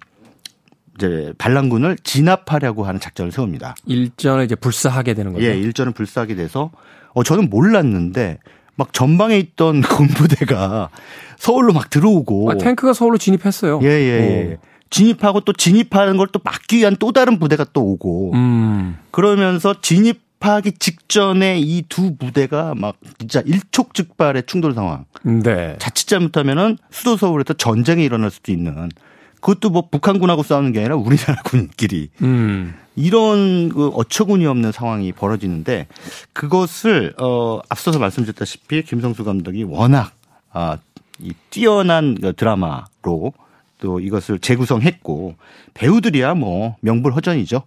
[0.96, 3.74] 이제 반란군을 진압하려고 하는 작전을 세웁니다.
[3.84, 5.44] 일전을 이제 불사하게 되는 거죠.
[5.44, 6.70] 예, 일전을 불사하게 돼서
[7.12, 8.38] 어 저는 몰랐는데
[8.76, 10.90] 막 전방에 있던 군부대가
[11.36, 13.80] 서울로 막 들어오고 아, 탱크가 서울로 진입했어요.
[13.82, 14.58] 예, 예, 예.
[14.88, 18.96] 진입하고 또 진입하는 걸 또 막기 위한 또 다른 부대가 또 오고 음.
[19.10, 25.04] 그러면서 진입 하기 직전에 이두 부대가 막 진짜 일촉즉발의 충돌 상황.
[25.22, 25.76] 네.
[25.78, 28.90] 자칫 잘못하면은 수도 서울에서 전쟁이 일어날 수도 있는
[29.36, 32.74] 그것도 뭐 북한군하고 싸우는 게 아니라 우리나라 군끼리 음.
[32.96, 35.86] 이런 그 어처구니 없는 상황이 벌어지는데
[36.32, 40.12] 그것을 어 앞서서 말씀드렸다시피 김성수 감독이 워낙
[40.52, 40.78] 아
[41.18, 43.32] 이 뛰어난 그 드라마로
[43.78, 45.36] 또 이것을 재구성했고
[45.74, 47.62] 배우들이야 뭐 명불허전이죠.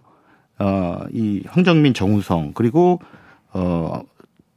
[0.60, 3.00] 어 이 황정민, 정우성 그리고
[3.52, 4.00] 어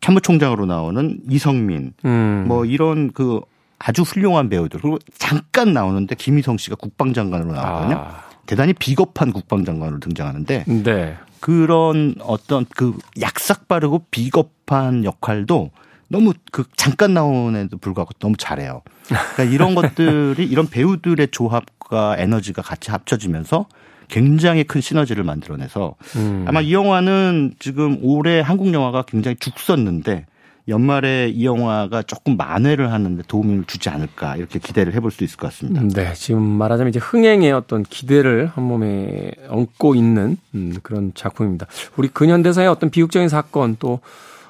[0.02, 2.46] 참모총장으로 나오는 이성민 음.
[2.48, 3.42] 뭐 이런 그
[3.80, 7.98] 아주 훌륭한 배우들 그리고 잠깐 나오는데 김희성 씨가 국방장관으로 나왔거든요.
[7.98, 8.24] 아.
[8.46, 11.18] 대단히 비겁한 국방장관으로 등장하는데 네.
[11.40, 15.72] 그런 어떤 그 약삭 빠르고 비겁한 역할도
[16.10, 18.82] 너무 그 잠깐 나오는데도 불구하고 너무 잘해요.
[19.08, 23.66] 그러니까 이런 것들이 이런 배우들의 조합과 에너지가 같이 합쳐지면서
[24.14, 26.46] 굉장히 큰 시너지를 만들어내서 음.
[26.48, 30.26] 아마 이 영화는 지금 올해 한국 영화가 굉장히 죽었는데
[30.68, 35.48] 연말에 이 영화가 조금 만회를 하는데 도움을 주지 않을까 이렇게 기대를 해볼 수 있을 것
[35.48, 35.82] 같습니다.
[35.82, 41.66] 네, 지금 말하자면 이제 흥행의 어떤 기대를 한 몸에 얹고 있는 음, 그런 작품입니다.
[41.98, 44.00] 우리 근현대사의 어떤 비극적인 사건 또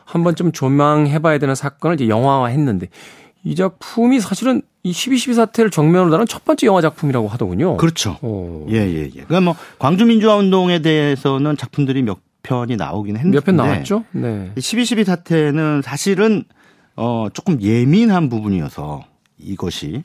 [0.05, 2.87] 한 번쯤 조망해봐야 되는 사건을 이제 영화화했는데
[3.43, 7.77] 이 작품이 사실은 이 12.12 사태를 정면으로 다룬 첫 번째 영화 작품이라고 하더군요.
[7.77, 8.17] 그렇죠.
[8.69, 9.09] 예, 예, 예.
[9.09, 14.03] 그러니까 뭐 광주민주화 운동에 대해서는 작품들이 몇 편이 나오긴 했는데 몇 편 나왔죠.
[14.11, 14.51] 네.
[14.55, 16.43] 12.12 사태는 사실은
[16.95, 19.03] 어 조금 예민한 부분이어서
[19.39, 20.03] 이것이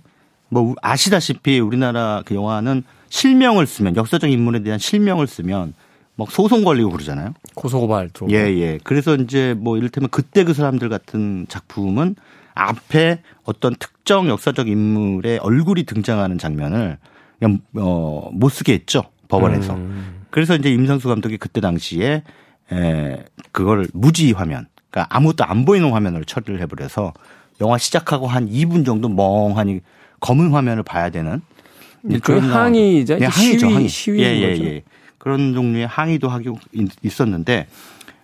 [0.48, 5.74] 뭐 아시다시피 우리나라 그 영화는 실명을 쓰면 역사적 인물에 대한 실명을 쓰면
[6.16, 7.35] 막 소송 걸리고 그러잖아요.
[7.55, 8.79] 고소고발 예, 예.
[8.83, 12.16] 그래서 이제 뭐 이를테면 그때 그 사람들 같은 작품은
[12.59, 16.99] 앞에 어떤 특정 역사적 인물의 얼굴이 등장하는 장면을
[17.38, 19.05] 그냥 어 못 쓰게 했죠.
[19.29, 19.75] 법원에서.
[19.75, 20.23] 음.
[20.31, 22.23] 그래서 이제 임선수 감독이 그때 당시에
[22.71, 27.12] 에 그걸 무지 화면, 그러니까 아무것도 안 보이는 화면을 처리를 해버려서
[27.61, 29.81] 영화 시작하고 한 2분 정도 멍하니
[30.21, 31.40] 검은 화면을 봐야 되는
[32.23, 33.88] 그런 항의이자 네, 항의죠, 시위, 항의.
[33.88, 34.83] 시위 예, 예, 예.
[35.18, 36.59] 그런 종류의 항의도 하고
[37.03, 37.66] 있었는데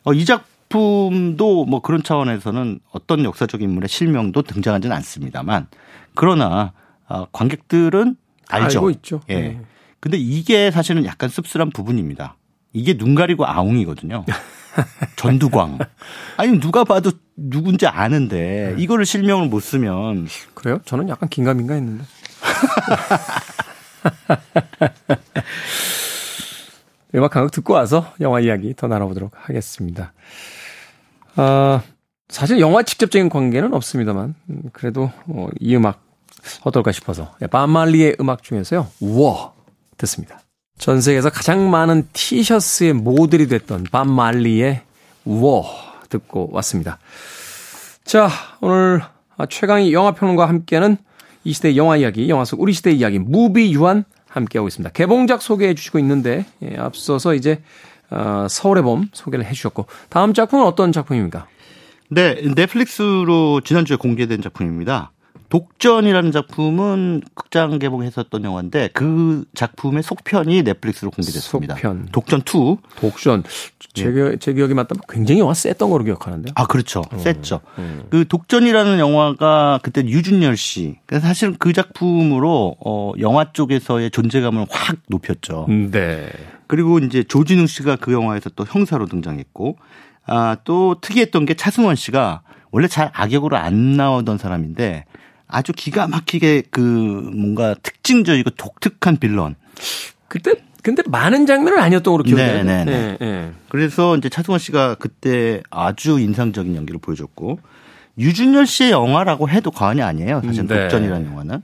[0.05, 0.45] 어, 이 작
[0.75, 5.69] 품도 뭐 그런 차원에서는 어떤 역사적 인물의 실명도 등장하지는 않습니다만
[6.17, 6.73] 그러나
[7.09, 8.17] 어, 관객들은
[8.49, 8.79] 알죠.
[8.79, 9.21] 알고 있죠.
[9.29, 9.41] 예.
[9.41, 9.61] 네.
[10.01, 12.37] 근데 이게 사실은 약간 씁쓸한 부분입니다.
[12.73, 14.25] 이게 눈 가리고 아웅이거든요.
[15.15, 15.79] 전두광.
[16.39, 18.83] 아니 누가 봐도 누군지 아는데 네.
[18.83, 20.81] 이거를 실명을 못 쓰면 그래요?
[20.85, 22.03] 저는 약간 긴가민가 했는데.
[27.15, 30.13] 음악 한곡 듣고 와서 영화 이야기 더 나눠보도록 하겠습니다.
[31.37, 31.81] 어,
[32.29, 36.03] 사실 영화 직접적인 관계는 없습니다만, 음, 그래도 어, 이 음악
[36.63, 37.35] 어떨까 싶어서.
[37.51, 39.55] 반말리의 예, 음악 중에서요, 워
[39.97, 40.41] 듣습니다.
[40.79, 44.83] 전 세계에서 가장 많은 티셔츠의 모델이 됐던 반말리의
[45.25, 45.65] 워
[46.09, 46.99] 듣고 왔습니다.
[48.05, 48.29] 자,
[48.61, 49.03] 오늘
[49.49, 50.97] 최강희 영화평론가와 함께하는
[51.45, 54.91] 이 시대의 영화 이야기, 영화 속 우리 시대의 이야기, 무비 유한 함께하고 있습니다.
[54.93, 57.63] 개봉작 소개해 주시고 있는데, 예, 앞서서 이제,
[58.15, 61.47] 어, 서울의 봄 소개를 해 주셨고, 다음 작품은 어떤 작품입니까?
[62.09, 65.11] 네, 넷플릭스로 지난주에 공개된 작품입니다.
[65.55, 71.77] 독전이라는 작품은 극장 개봉했었던 영화인데 그 작품의 속편이 넷플릭스로 공개됐습니다.
[71.77, 72.09] 속편.
[72.11, 72.77] 독전 2.
[72.97, 73.45] 독전.
[73.93, 74.37] 제, 예.
[74.41, 76.55] 제 기억이 맞다면 굉장히 영화 셌던 거로 기억하는데요.
[76.57, 77.03] 아, 그렇죠.
[77.09, 77.19] 어.
[77.19, 77.61] 셌죠.
[77.79, 78.03] 음.
[78.11, 80.97] 그 독전이라는 영화가 그때 유준열 씨.
[81.21, 85.67] 사실 그 작품으로 어 영화 쪽에서의 존재감을 확 높였죠.
[85.69, 86.31] 음, 네.
[86.67, 89.77] 그리고 이제 조진웅 씨가 그 영화에서 또 형사로 등장했고
[90.27, 95.05] 아, 또 특이했던 게 차승원 씨가 원래 잘 악역으로 안 나오던 사람인데
[95.49, 99.57] 아주 기가 막히게 그 뭔가 특징적이고 독특한 빌런.
[100.29, 102.63] 그때 근데 많은 장면은 아니었던 걸로 기억해요.
[102.63, 103.17] 네, 네, 네.
[103.19, 103.53] 네.
[103.71, 107.59] 그래서 이제 차승원 씨가 그때 아주 인상적인 연기를 보여줬고
[108.19, 110.43] 유준열 씨의 영화라고 해도 과언이 아니에요.
[110.45, 110.83] 사실 네.
[110.83, 111.63] 독전이라는 영화는.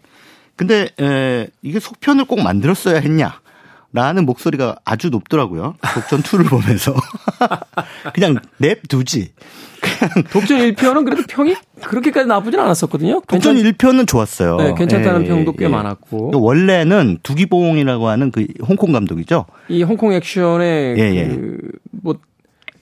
[0.56, 3.40] 근데 에, 이게 속편을 꼭 만들었어야 했냐?
[3.92, 5.74] 라는 목소리가 아주 높더라고요.
[5.94, 6.94] 독전 2를 보면서.
[8.14, 9.32] 그냥 냅두지.
[10.32, 13.22] 독전 1편은 그래도 평이 그렇게까지 나쁘진 않았었거든요.
[13.26, 13.72] 독전 괜찮...
[13.72, 14.56] 1편은 좋았어요.
[14.56, 15.68] 네, 괜찮다는 예, 평도 꽤 예.
[15.68, 16.32] 많았고.
[16.34, 19.46] 원래는 두기봉이라고 하는 그 홍콩 감독이죠.
[19.68, 21.26] 이 홍콩 액션의 예, 예.
[22.02, 22.16] 그뭐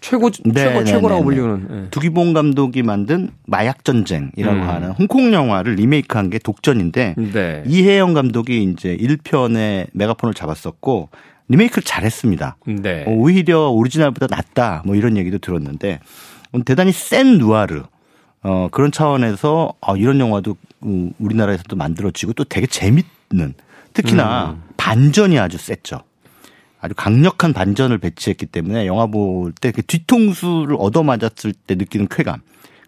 [0.01, 1.43] 최고 네, 최고 네, 최고라고 네, 네.
[1.43, 1.91] 불리는 네.
[1.91, 4.69] 두기봉 감독이 만든 마약 전쟁이라고 음.
[4.69, 7.63] 하는 홍콩 영화를 리메이크한 게 독전인데 네.
[7.67, 11.11] 이혜영 감독이 이제 1편에 메가폰을 잡았었고
[11.49, 12.57] 리메이크를 잘했습니다.
[12.81, 13.05] 네.
[13.07, 16.01] 어, 오히려 오리지널보다 낫다 뭐 이런 얘기도 들었는데
[16.65, 17.83] 대단히 센 누아르
[18.43, 20.57] 어 그런 차원에서 어, 이런 영화도
[21.19, 23.55] 우리나라에서도 만들어지고 또 되게 재밌는
[23.93, 24.63] 특히나 음.
[24.77, 26.03] 반전이 아주 셌죠.
[26.81, 32.41] 아주 강력한 반전을 배치했기 때문에 영화 볼 때 뒤통수를 얻어맞았을 때 느끼는 쾌감.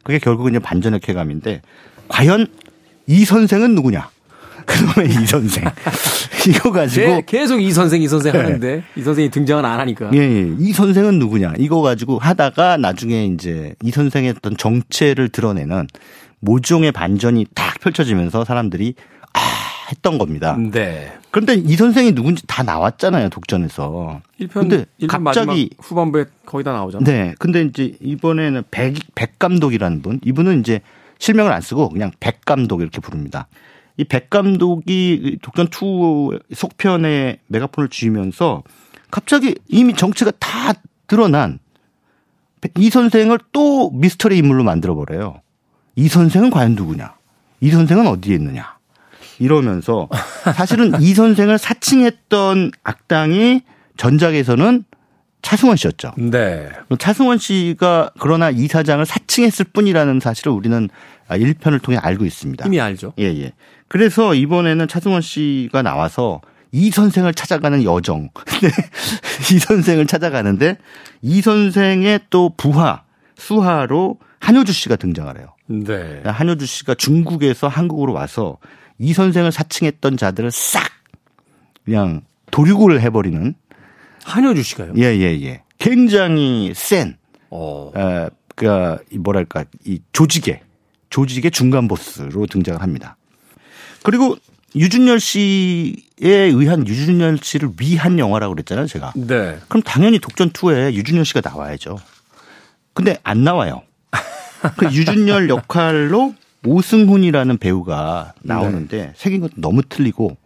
[0.04, 1.62] 그게 결국은 이제 반전의 쾌감인데
[2.08, 2.46] 과연
[3.06, 4.08] 이 선생은 누구냐?
[4.70, 5.64] 그놈의 이 선생.
[6.48, 8.38] 이거 가지고 계속 이 선생 이 선생 네.
[8.38, 10.10] 하는데 이 선생이 등장은 안 하니까.
[10.14, 10.54] 예, 예.
[10.58, 11.54] 이 선생은 누구냐?
[11.58, 15.88] 이거 가지고 하다가 나중에 이제 이 선생의 어떤 정체를 드러내는
[16.40, 18.94] 모종의 반전이 딱 펼쳐지면서 사람들이
[19.34, 19.40] 아
[19.90, 20.56] 했던 겁니다.
[20.56, 21.12] 네.
[21.30, 24.20] 그런데 이 선생이 누군지 다 나왔잖아요, 독전에서.
[24.40, 27.04] 1편, 근데 1편 갑자기 후반부에 거의 다 나오잖아요.
[27.04, 27.34] 네.
[27.38, 30.80] 근데 이제 이번에는 백, 백 감독이라는 분, 이분은 이제
[31.18, 33.46] 실명을 안 쓰고 그냥 백 감독 이렇게 부릅니다.
[34.00, 38.62] 이 백 감독이 독전 2 속편에 메가폰을 쥐면서
[39.10, 40.72] 갑자기 이미 정체가 다
[41.06, 41.58] 드러난
[42.78, 45.42] 이 선생을 또 미스터리 인물로 만들어 버려요.
[45.96, 47.14] 이 선생은 과연 누구냐?
[47.60, 48.78] 이 선생은 어디에 있느냐?
[49.38, 50.08] 이러면서
[50.54, 53.62] 사실은 이 선생을 사칭했던 악당이
[53.98, 54.84] 전작에서는
[55.42, 56.12] 차승원 씨였죠.
[56.16, 56.70] 네.
[56.98, 60.88] 차승원 씨가 그러나 이 사장을 사칭했을 뿐이라는 사실을 우리는
[61.28, 62.66] 1편을 통해 알고 있습니다.
[62.66, 63.12] 이미 알죠.
[63.18, 63.52] 예, 예.
[63.90, 68.28] 그래서 이번에는 차승원 씨가 나와서 이 선생을 찾아가는 여정.
[69.52, 70.78] 이 선생을 찾아가는데
[71.22, 73.02] 이 선생의 또 부하,
[73.36, 75.48] 수하로 한효주 씨가 등장을 해요.
[75.66, 76.22] 네.
[76.24, 78.58] 한효주 씨가 중국에서 한국으로 와서
[79.00, 80.84] 이 선생을 사칭했던 자들을 싹
[81.84, 82.22] 그냥
[82.52, 83.54] 도륙을 해버리는
[84.22, 84.92] 한효주 씨가요?
[84.98, 85.62] 예, 예, 예.
[85.78, 87.16] 굉장히 센,
[87.50, 90.60] 어, 에, 그, 뭐랄까, 이 조직의,
[91.08, 93.16] 조직의 중간 보스로 등장을 합니다.
[94.02, 94.36] 그리고
[94.76, 99.12] 유준열 씨에 의한 유준열 씨를 위한 영화라고 그랬잖아요, 제가.
[99.16, 99.58] 네.
[99.68, 101.98] 그럼 당연히 독전 2에 유준열 씨가 나와야죠.
[102.94, 103.82] 근데 안 나와요.
[104.76, 106.34] 그 유준열 역할로
[106.64, 109.12] 오승훈이라는 배우가 나오는데 네.
[109.16, 110.36] 생긴 것도 너무 틀리고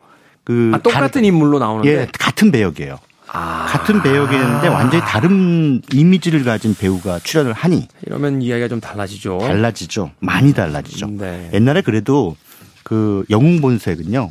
[0.44, 2.98] 그 아, 똑같은 다른, 인물로 나오는데 예, 같은 배역이에요.
[3.32, 3.66] 아.
[3.68, 9.38] 같은 배역이었는데 완전히 다른 이미지를 가진 배우가 출연을 하니 이러면 이야기가 좀 달라지죠.
[9.38, 10.12] 달라지죠.
[10.20, 11.08] 많이 달라지죠.
[11.08, 11.50] 네.
[11.52, 12.36] 옛날에 그래도
[12.84, 14.30] 그 영웅 본색은요.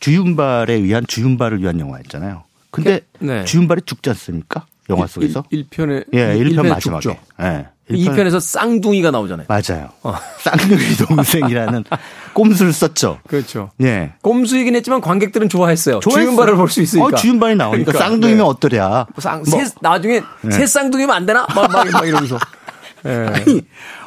[0.00, 2.42] 주윤발에 의한 주윤발을 위한 영화였잖아요.
[2.70, 3.44] 근데 네.
[3.44, 4.66] 주윤발이 죽지 않습니까?
[4.90, 5.44] 영화 속에서?
[5.50, 7.00] 1, 편에 예, 1편 마지막에.
[7.02, 7.16] 죽죠.
[7.40, 7.66] 예.
[7.90, 9.46] 2편에서 쌍둥이가 나오잖아요.
[9.48, 9.90] 맞아요.
[10.02, 10.14] 어.
[10.40, 11.84] 쌍둥이 동생이라는
[12.32, 13.18] 꼼수를 썼죠.
[13.28, 13.70] 그렇죠.
[13.82, 14.12] 예.
[14.22, 16.00] 꼼수이긴 했지만 관객들은 좋아했어요.
[16.00, 16.24] 좋아했어.
[16.30, 17.06] 주윤발을 볼 수 있으니까.
[17.08, 18.42] 어, 주윤발이 나오니까 그러니까, 쌍둥이면 네.
[18.44, 19.06] 어떠랴.
[19.14, 19.58] 뭐 쌍, 뭐.
[19.64, 20.50] 세, 나중에 네.
[20.50, 21.46] 새 쌍둥이면 안 되나?
[21.54, 22.38] 막, 막, 막 이러면서.
[23.06, 23.10] 예.
[23.10, 23.60] 아니,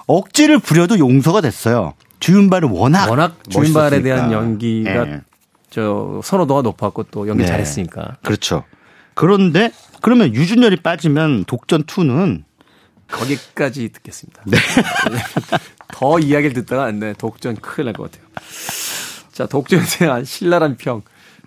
[0.08, 1.93] 억지를 부려도 용서가 됐어요.
[2.26, 5.22] 주윤발은 워낙 워낙 주윤발에 대한 연기가 예.
[5.70, 7.48] 저 선호도가 높았고 또 연기 네.
[7.48, 8.18] 잘했으니까.
[8.24, 8.64] 그렇죠.
[9.14, 12.44] 그런데 그러면 유준열이 빠지면 독전 2는
[13.10, 14.42] 거기까지 듣겠습니다.
[14.48, 14.58] 네.
[15.94, 18.28] 더 이야기를 듣다가 네, 독전 큰일 날 것 같아요.
[19.32, 21.02] 자, 독전에 대한 신랄한 평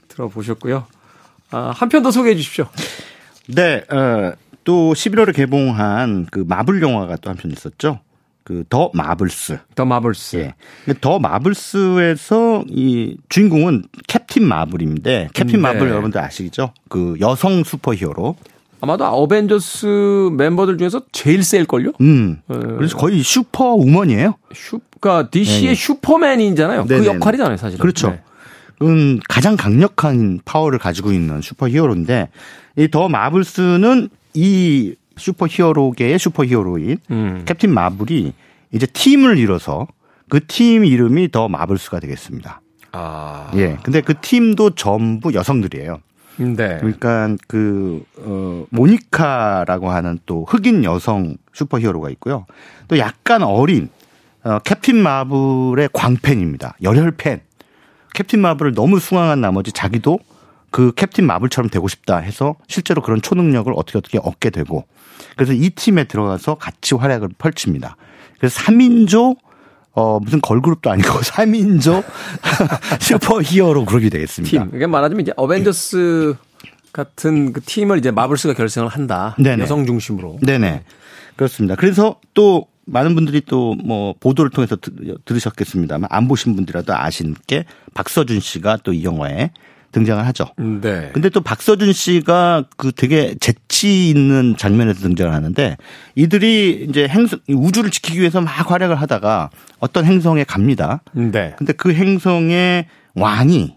[0.09, 0.87] 들어보셨고요.
[1.51, 2.67] 아, 한 편 더 소개해 주십시오.
[3.49, 4.33] 네, 어,
[4.65, 8.01] 또 11월에 개봉한 그 마블 영화가 또 한 편 있었죠.
[8.49, 9.59] 그 더 마블스.
[9.75, 10.37] 더 마블스.
[10.37, 10.55] 예.
[11.03, 15.59] 더 마블스에서 이 주인공은 캡틴 마블인데 캡틴 네.
[15.59, 16.73] 마블 여러분들 아시죠?
[16.89, 18.37] 그 여성 슈퍼히어로.
[18.81, 21.93] 아마도 어벤져스 멤버들 중에서 제일 셀걸요?
[22.01, 22.41] 음.
[22.47, 22.57] 네.
[22.59, 24.35] 그래서 거의 슈퍼우먼이에요.
[24.55, 25.75] 슈, 그러니까 DC의 네.
[25.75, 26.87] 슈퍼맨이잖아요.
[26.87, 27.83] 그 역할이잖아요, 사실은.
[27.83, 28.11] 그렇죠.
[28.11, 28.21] 네.
[28.81, 32.31] 음, 가장 강력한 파워를 가지고 있는 슈퍼히어로인데
[32.79, 37.43] 이 더 마블스는 이 슈퍼히어로계의 슈퍼히어로인 음.
[37.45, 38.33] 캡틴 마블이
[38.73, 39.87] 이제 팀을 이뤄서
[40.29, 42.61] 그 팀 이름이 더 마블스가 되겠습니다.
[42.93, 43.51] 아.
[43.55, 43.79] 예.
[43.83, 46.01] 근데 그 팀도 전부 여성들이에요.
[46.37, 46.79] 네.
[46.79, 52.47] 그러니까 그, 어, 모니카라고 하는 또 흑인 여성 슈퍼히어로가 있고요.
[52.87, 53.89] 또 약간 어린,
[54.45, 56.77] 어, 캡틴 마블의 광팬입니다.
[56.83, 57.41] 열혈 팬.
[58.15, 60.19] 캡틴 마블을 너무 숭앙한 나머지 자기도
[60.71, 64.85] 그 캡틴 마블처럼 되고 싶다 해서 실제로 그런 초능력을 어떻게 어떻게 얻게 되고
[65.37, 67.97] 그래서 이 팀에 들어가서 같이 활약을 펼칩니다.
[68.39, 69.37] 그래서 3인조
[69.93, 72.05] 어 무슨 걸그룹도 아니고 3인조
[73.01, 74.65] 슈퍼 히어로 그룹이 되겠습니다.
[74.65, 74.77] 팀.
[74.77, 76.35] 이게 말하자면 이제 어벤져스
[76.93, 79.35] 같은 그 팀을 이제 마블스가 결성을 한다.
[79.39, 79.63] 네네.
[79.63, 80.39] 여성 중심으로.
[80.43, 80.83] 네네.
[81.37, 81.75] 그렇습니다.
[81.77, 84.77] 그래서 또 많은 분들이 또 뭐 보도를 통해서
[85.25, 89.51] 들으셨겠습니다만 안 보신 분들이라도 아시게 박서준 씨가 또 이 영화에
[89.93, 90.47] 등장을 하죠.
[90.57, 91.11] 네.
[91.13, 95.77] 근데 또 박서준 씨가 그 되게 재치 있는 장면에서 등장을 하는데
[96.15, 101.01] 이들이 이제 행성 우주를 지키기 위해서 막 활약을 하다가 어떤 행성에 갑니다.
[101.13, 101.55] 네.
[101.57, 103.77] 근데 그 행성의 왕이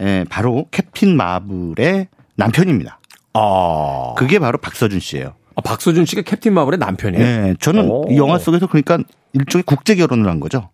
[0.00, 2.98] 예, 바로 캡틴 마블의 남편입니다.
[3.34, 4.14] 아.
[4.16, 5.34] 그게 바로 박서준 씨예요.
[5.56, 7.24] 아, 박서준 씨가 캡틴 마블의 남편이에요?
[7.24, 7.54] 네.
[7.60, 8.06] 저는 오.
[8.10, 8.98] 이 영화 속에서 그러니까
[9.32, 10.70] 일종의 국제 결혼을 한 거죠.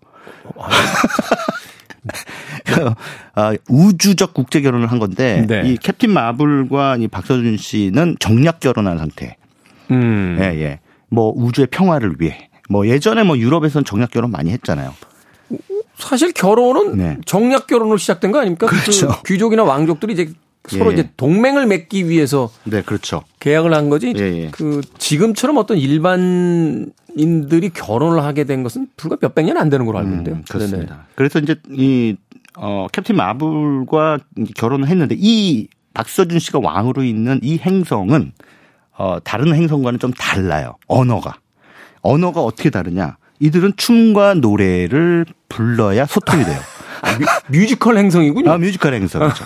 [2.76, 2.94] 아,
[3.34, 5.62] 아, 우주적 국제 결혼을 한 건데 네.
[5.66, 9.36] 이 캡틴 마블과 이 박서준 씨는 정략 결혼한 상태.
[9.90, 10.38] 음.
[10.40, 10.80] 예, 예.
[11.08, 12.48] 뭐 우주의 평화를 위해.
[12.68, 14.94] 뭐 예전에 뭐 유럽에서는 정략 결혼 많이 했잖아요.
[15.98, 17.18] 사실 결혼은 네.
[17.26, 18.66] 정략 결혼으로 시작된 거 아닙니까?
[18.66, 19.08] 그렇죠.
[19.08, 20.32] 그 귀족이나 왕족들이 이제
[20.68, 20.94] 서로 예.
[20.94, 23.22] 이제 동맹을 맺기 위해서 네, 그렇죠.
[23.40, 24.12] 계약을 한 거지.
[24.16, 24.48] 예, 예.
[24.52, 30.10] 그 지금처럼 어떤 일반인들이 결혼을 하게 된 것은 불과 몇백 년 안 되는 걸로 알고
[30.10, 30.36] 있는데요.
[30.36, 30.94] 음, 그렇습니다.
[30.94, 31.02] 네네.
[31.14, 32.16] 그래서 이제 이
[32.56, 34.18] 어, 캡틴 마블과
[34.54, 38.32] 결혼을 했는데 이 박서준 씨가 왕으로 있는 이 행성은
[38.96, 40.76] 어, 다른 행성과는 좀 달라요.
[40.86, 41.36] 언어가.
[42.02, 43.16] 언어가 어떻게 다르냐?
[43.40, 46.58] 이들은 춤과 노래를 불러야 소통이 돼요.
[47.02, 48.50] 아, 뮤, 뮤지컬 행성이군요.
[48.50, 49.44] 아, 뮤지컬 행성이죠.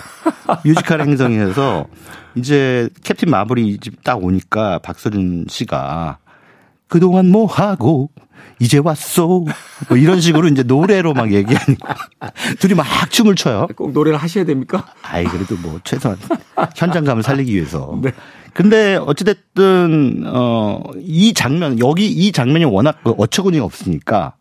[0.63, 1.87] 뮤지컬 행성에서
[2.35, 6.17] 이제 캡틴 마블이 집 딱 오니까 박서준 씨가
[6.87, 8.09] 그동안 뭐 하고
[8.59, 9.45] 이제 왔소.
[9.89, 11.95] 뭐 이런 식으로 이제 노래로 막 얘기하니까
[12.59, 13.67] 둘이 막 춤을 춰요.
[13.75, 14.85] 꼭 노래를 하셔야 됩니까?
[15.01, 16.17] 아이 그래도 뭐 최소한
[16.75, 17.97] 현장감을 살리기 위해서.
[18.03, 18.11] 네.
[18.53, 24.35] 근데 어찌됐든 어이 장면 여기 이 장면이 워낙 그 어처구니가 없으니까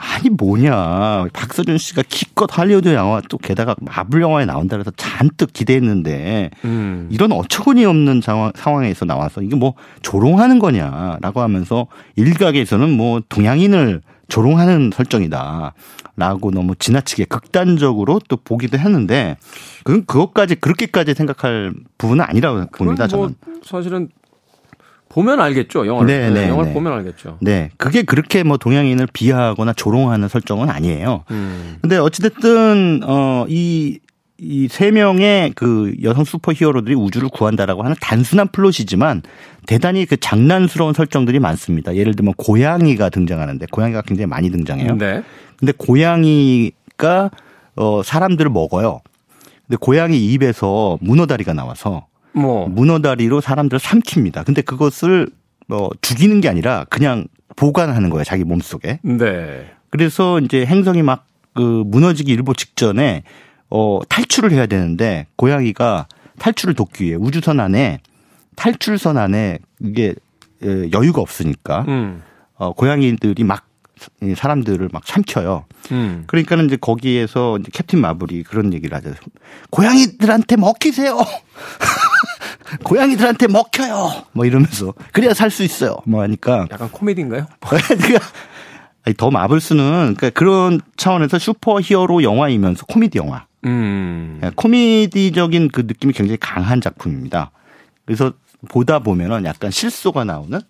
[0.00, 6.50] 아니 뭐냐 박서준 씨가 기껏 할리우드 영화 또 게다가 마블 영화에 나온다 그래서 잔뜩 기대했는데
[6.64, 7.08] 음.
[7.10, 11.86] 이런 어처구니 없는 상황, 상황에서 나와서 이게 뭐 조롱하는 거냐라고 하면서
[12.16, 15.74] 일각에서는 뭐 동양인을 조롱하는 설정이다.
[16.16, 19.36] 라고 너무 지나치게 극단적으로 또 보기도 했는데
[19.84, 23.06] 그건 그것까지 그렇게까지 생각할 부분은 아니라고 봅니다.
[23.10, 23.34] 뭐 저는
[23.64, 24.08] 사실은
[25.10, 25.86] 보면 알겠죠.
[25.86, 26.06] 영화를.
[26.06, 26.74] 네, 네, 영화를 네.
[26.74, 27.36] 보면 알겠죠.
[27.40, 27.70] 네.
[27.76, 31.24] 그게 그렇게 뭐 동양인을 비하하거나 조롱하는 설정은 아니에요.
[31.32, 31.76] 음.
[31.82, 33.98] 근데 어찌됐든, 어, 이,
[34.38, 39.20] 이 세 명의 그 여성 슈퍼 히어로들이 우주를 구한다라고 하는 단순한 플롯이지만
[39.66, 41.94] 대단히 그 장난스러운 설정들이 많습니다.
[41.94, 44.96] 예를 들면 고양이가 등장하는데 고양이가 굉장히 많이 등장해요.
[44.96, 45.22] 네.
[45.58, 47.30] 근데 고양이가
[47.76, 49.02] 어 사람들을 먹어요.
[49.66, 54.44] 근데 고양이 입에서 문어다리가 나와서 뭐 문어다리로 사람들을 삼킵니다.
[54.44, 55.28] 근데 그것을
[55.66, 57.26] 뭐 죽이는 게 아니라 그냥
[57.56, 58.24] 보관하는 거예요.
[58.24, 59.00] 자기 몸속에.
[59.02, 59.70] 네.
[59.90, 63.22] 그래서 이제 행성이 막 그 무너지기 일보 직전에
[63.70, 66.06] 어 탈출을 해야 되는데 고양이가
[66.38, 68.00] 탈출을 돕기 위해 우주선 안에
[68.56, 70.14] 탈출선 안에 이게
[70.62, 72.22] 여유가 없으니까 음.
[72.54, 73.66] 어 고양이들이 막
[74.36, 75.64] 사람들을 막 삼켜요.
[75.92, 76.24] 음.
[76.26, 79.12] 그러니까는 이제 거기에서 이제 캡틴 마블이 그런 얘기를 하죠.
[79.70, 81.18] 고양이들한테 먹히세요.
[82.84, 84.24] 고양이들한테 먹혀요.
[84.32, 85.96] 뭐 이러면서 그래야 살 수 있어요.
[86.06, 87.46] 뭐 하니까 약간 코미디인가요?
[87.60, 88.26] 그러니까
[89.16, 93.46] 더 마블스는 그러니까 그런 차원에서 슈퍼 히어로 영화이면서 코미디 영화.
[93.64, 94.40] 음.
[94.44, 97.50] 예, 코미디적인 그 느낌이 굉장히 강한 작품입니다.
[98.06, 98.32] 그래서
[98.68, 100.60] 보다 보면은 약간 실소가 나오는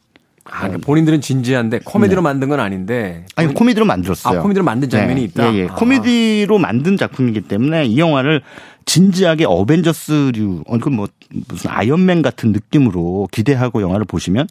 [0.44, 2.24] 아, 그러니까 본인들은 진지한데 코미디로 네.
[2.24, 3.24] 만든 건 아닌데.
[3.36, 4.38] 아니 코미디로 만들었어요.
[4.38, 5.24] 아, 코미디로 만든 장면이 네.
[5.26, 5.54] 있다.
[5.54, 5.68] 예, 예.
[5.68, 5.74] 아.
[5.74, 8.42] 코미디로 만든 작품이기 때문에 이 영화를
[8.86, 11.06] 진지하게 어벤져스류, 어, 그 뭐
[11.48, 14.48] 무슨 아이언맨 같은 느낌으로 기대하고 영화를 보시면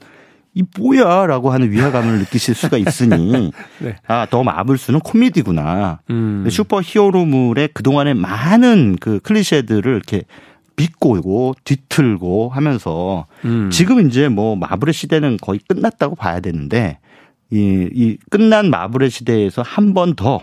[0.54, 3.96] 이 뭐야라고 하는 위화감을 느끼실 수가 있으니 네.
[4.08, 6.00] 아 더 마블스는 코미디구나.
[6.10, 6.48] 음.
[6.50, 10.24] 슈퍼 히어로물의 그 동안에 많은 그 클리셰들을 이렇게
[10.80, 13.70] 비꼬고 뒤틀고 하면서 음.
[13.70, 17.00] 지금 이제 뭐 마블의 시대는 거의 끝났다고 봐야 되는데
[17.52, 20.40] 이, 이 끝난 마블의 시대에서 한 번 더,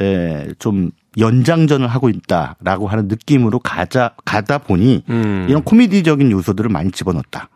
[0.00, 5.46] 예, 좀 연장전을 하고 있다라고 하는 느낌으로 가자, 가다 보니 음.
[5.50, 7.50] 이런 코미디적인 요소들을 많이 집어넣었다.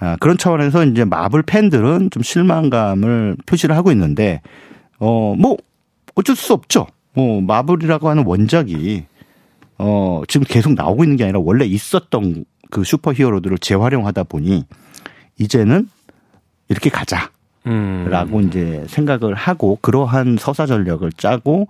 [0.00, 4.42] 아, 그런 차원에서 이제 마블 팬들은 좀 실망감을 표시를 하고 있는데,
[4.98, 5.56] 어, 뭐,
[6.14, 6.86] 어쩔 수 없죠.
[7.14, 9.04] 뭐, 마블이라고 하는 원작이
[9.78, 14.64] 어, 지금 계속 나오고 있는 게 아니라 원래 있었던 그 슈퍼 히어로들을 재활용하다 보니
[15.38, 15.88] 이제는
[16.68, 17.30] 이렇게 가자.
[17.64, 18.48] 라고 음.
[18.48, 21.68] 이제 생각을 하고 그러한 서사 전략을 짜고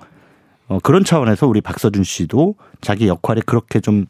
[0.68, 4.06] 어, 그런 차원에서 우리 박서준 씨도 자기 역할에 그렇게 좀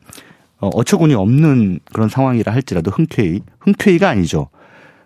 [0.58, 4.48] 어, 어처구니 없는 그런 상황이라 할지라도 흔쾌히 흔쾌히가 아니죠.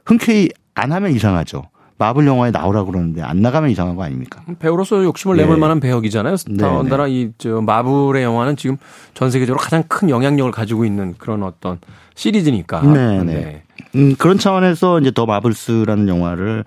[0.04, 1.64] 흔쾌히 안 하면 이상하죠.
[2.02, 4.42] 마블 영화에 나오라 그러는데 안 나가면 이상한 거 아닙니까?
[4.58, 5.60] 배우로서 욕심을 내볼 네.
[5.60, 6.34] 만한 배역이잖아요.
[6.58, 7.20] 더군다나 네, 네.
[7.38, 8.76] 이저 마블의 영화는 지금
[9.14, 11.78] 전 세계적으로 가장 큰 영향력을 가지고 있는 그런 어떤
[12.16, 12.82] 시리즈니까.
[12.82, 13.62] 네, 네.
[13.94, 16.64] 음, 그런 차원에서 이제 더 마블스라는 영화를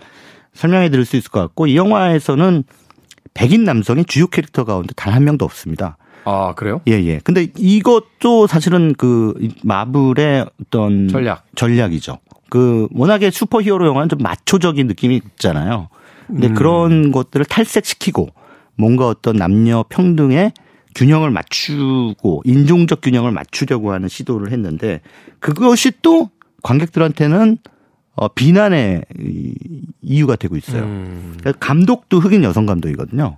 [0.54, 2.64] 설명해 드릴 수 있을 것 같고 이 영화에서는
[3.34, 5.98] 백인 남성의 주요 캐릭터 가운데 단 한 명도 없습니다.
[6.24, 6.80] 아, 그래요?
[6.88, 7.20] 예, 예.
[7.24, 9.34] 근데 이것도 사실은 그
[9.64, 11.44] 마블의 어떤 전략.
[11.56, 12.20] 전략이죠.
[12.50, 15.90] 그 워낙에 슈퍼히어로 영화는 좀 마초적인 느낌이 있잖아요.
[16.28, 16.54] 근데 음.
[16.54, 18.30] 그런 것들을 탈색시키고
[18.76, 20.52] 뭔가 어떤 남녀 평등의
[20.96, 25.02] 균형을 맞추고 인종적 균형을 맞추려고 하는 시도를 했는데
[25.40, 26.30] 그것이 또
[26.64, 27.58] 관객들한테는
[28.16, 29.04] 어, 비난의
[30.02, 30.84] 이유가 되고 있어요.
[30.84, 31.38] 음.
[31.60, 33.38] 감독도 흑인 여성 감독이거든요.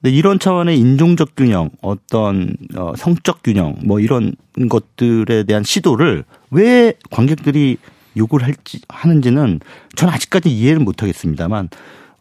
[0.00, 4.34] 근데 이런 차원의 인종적 균형, 어떤 어, 성적 균형, 뭐 이런
[4.68, 7.76] 것들에 대한 시도를 왜 관객들이
[8.16, 9.60] 요구를 할지 하는지는
[9.94, 11.68] 저는 아직까지 이해를 못 하겠습니다만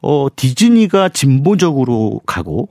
[0.02, 2.70] 어 디즈니가 진보적으로 가고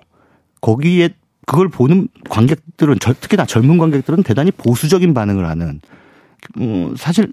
[0.61, 1.11] 거기에
[1.47, 5.81] 그걸 보는 관객들은 특히나 젊은 관객들은 대단히 보수적인 반응을 하는
[6.59, 7.33] 어 사실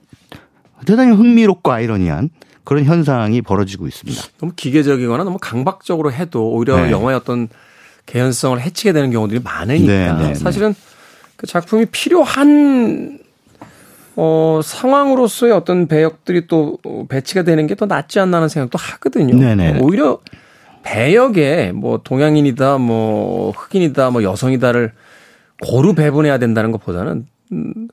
[0.86, 2.30] 대단히 흥미롭고 아이러니한
[2.64, 4.22] 그런 현상이 벌어지고 있습니다.
[4.40, 6.92] 너무 기계적이거나 너무 강박적으로 해도 오히려 네.
[6.92, 7.48] 영화의 어떤
[8.06, 10.36] 개연성을 해치게 되는 경우들이 많으니까 네, 네, 네.
[10.36, 10.76] 사실은
[11.38, 13.21] 그 작품이 필요한
[14.16, 16.78] 어, 상황으로서의 어떤 배역들이 또
[17.10, 19.36] 배치가 되는 게 더 낫지 않나 하는 생각도 하거든요.
[19.38, 19.80] 네네.
[19.80, 20.20] 오히려
[20.84, 24.92] 배역에 뭐 동양인이다, 뭐 흑인이다, 뭐 여성이다를
[25.62, 27.88] 고루 배분해야 된다는 것보다는 음,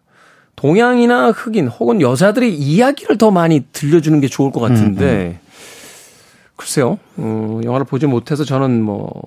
[0.56, 5.38] 동양이나 흑인 혹은 여자들의 이야기를 더 많이 들려주는 게 좋을 것 같은데 음, 음.
[6.56, 9.22] 글쎄요, 어, 영화를 보지 못해서 저는 뭐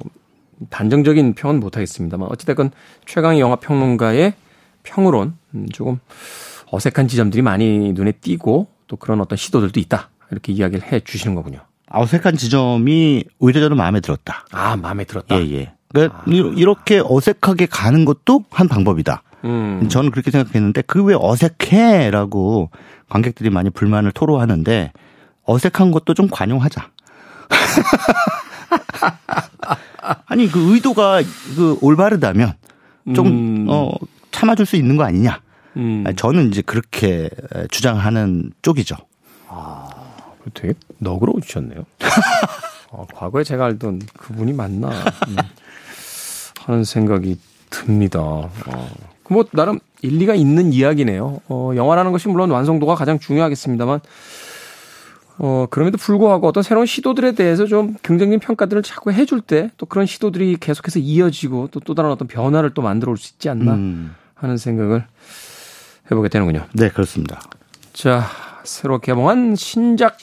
[0.70, 2.72] 단정적인 평은 못하겠습니다만 어찌됐건
[3.06, 4.34] 최강의 영화 평론가의
[4.84, 6.00] 평으론 음, 조금
[6.72, 10.10] 어색한 지점들이 많이 눈에 띄고 또 그런 어떤 시도들도 있다.
[10.32, 11.60] 이렇게 이야기를 해 주시는 거군요.
[11.90, 14.46] 어색한 지점이 오히려 저는 마음에 들었다.
[14.52, 15.38] 아, 마음에 들었다.
[15.38, 15.74] 예, 예.
[15.90, 16.24] 그러니까 아.
[16.28, 19.24] 이렇게 어색하게 가는 것도 한 방법이다.
[19.44, 19.90] 음.
[19.90, 22.70] 저는 그렇게 생각했는데 그 왜 어색해라고
[23.10, 24.94] 관객들이 많이 불만을 토로하는데
[25.44, 26.90] 어색한 것도 좀 관용하자.
[30.28, 31.22] 아니 그 의도가
[31.56, 32.54] 그 올바르다면
[33.14, 33.68] 좀 음.
[33.70, 33.92] 어,
[34.32, 35.42] 참아줄 수 있는 거 아니냐.
[35.78, 36.04] 음.
[36.16, 37.30] 저는 이제 그렇게
[37.70, 38.96] 주장하는 쪽이죠.
[39.48, 39.90] 아,
[40.54, 41.86] 되게 너그러우셨네요.
[42.92, 45.36] 어, 과거에 제가 알던 그분이 맞나 음,
[46.60, 48.20] 하는 생각이 듭니다.
[48.22, 48.50] 어,
[49.30, 51.42] 뭐 나름 일리가 있는 이야기네요.
[51.48, 54.02] 어, 영화라는 것이 물론 완성도가 가장 중요하겠습니다만
[55.38, 60.06] 어, 그럼에도 불구하고 어떤 새로운 시도들에 대해서 좀 긍정적인 평가들을 자꾸 해줄 때 또 그런
[60.06, 64.14] 시도들이 계속해서 이어지고 또 또 다른 어떤 변화를 또 만들어 올 수 있지 않나 음.
[64.36, 65.06] 하는 생각을
[66.12, 66.66] 해보게 되는군요.
[66.74, 67.42] 네, 그렇습니다.
[67.94, 68.26] 자,
[68.64, 70.18] 새로 개봉한 신작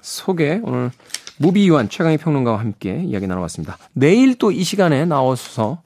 [0.00, 0.90] 소개 오늘
[1.38, 3.78] 무비유한 최강희 평론가와 함께 이야기 나눠봤습니다.
[3.92, 5.82] 내일 또 이 시간에 나와서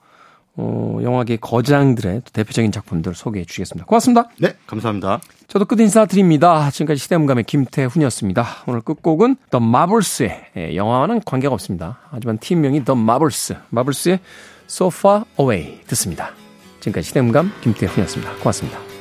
[0.59, 3.85] 어, 영화계 거장들의 대표적인 작품들 소개해 주시겠습니다.
[3.87, 4.29] 고맙습니다.
[4.41, 5.21] 네, 감사합니다.
[5.49, 6.71] 저도 끝 인사 드립니다.
[6.71, 8.47] 지금까지 시대음감의 김태훈이었습니다.
[8.67, 11.99] 오늘 끝곡은 The Marvels의 예, 영화와는 관계가 없습니다.
[12.11, 14.21] 하지만 팀명이 The Marvels, 마블스의
[14.69, 16.31] So Far Away 듣습니다.
[16.81, 18.33] 지금까지 시대음감 김태훈이었습니다.
[18.37, 18.96] 고맙습니다.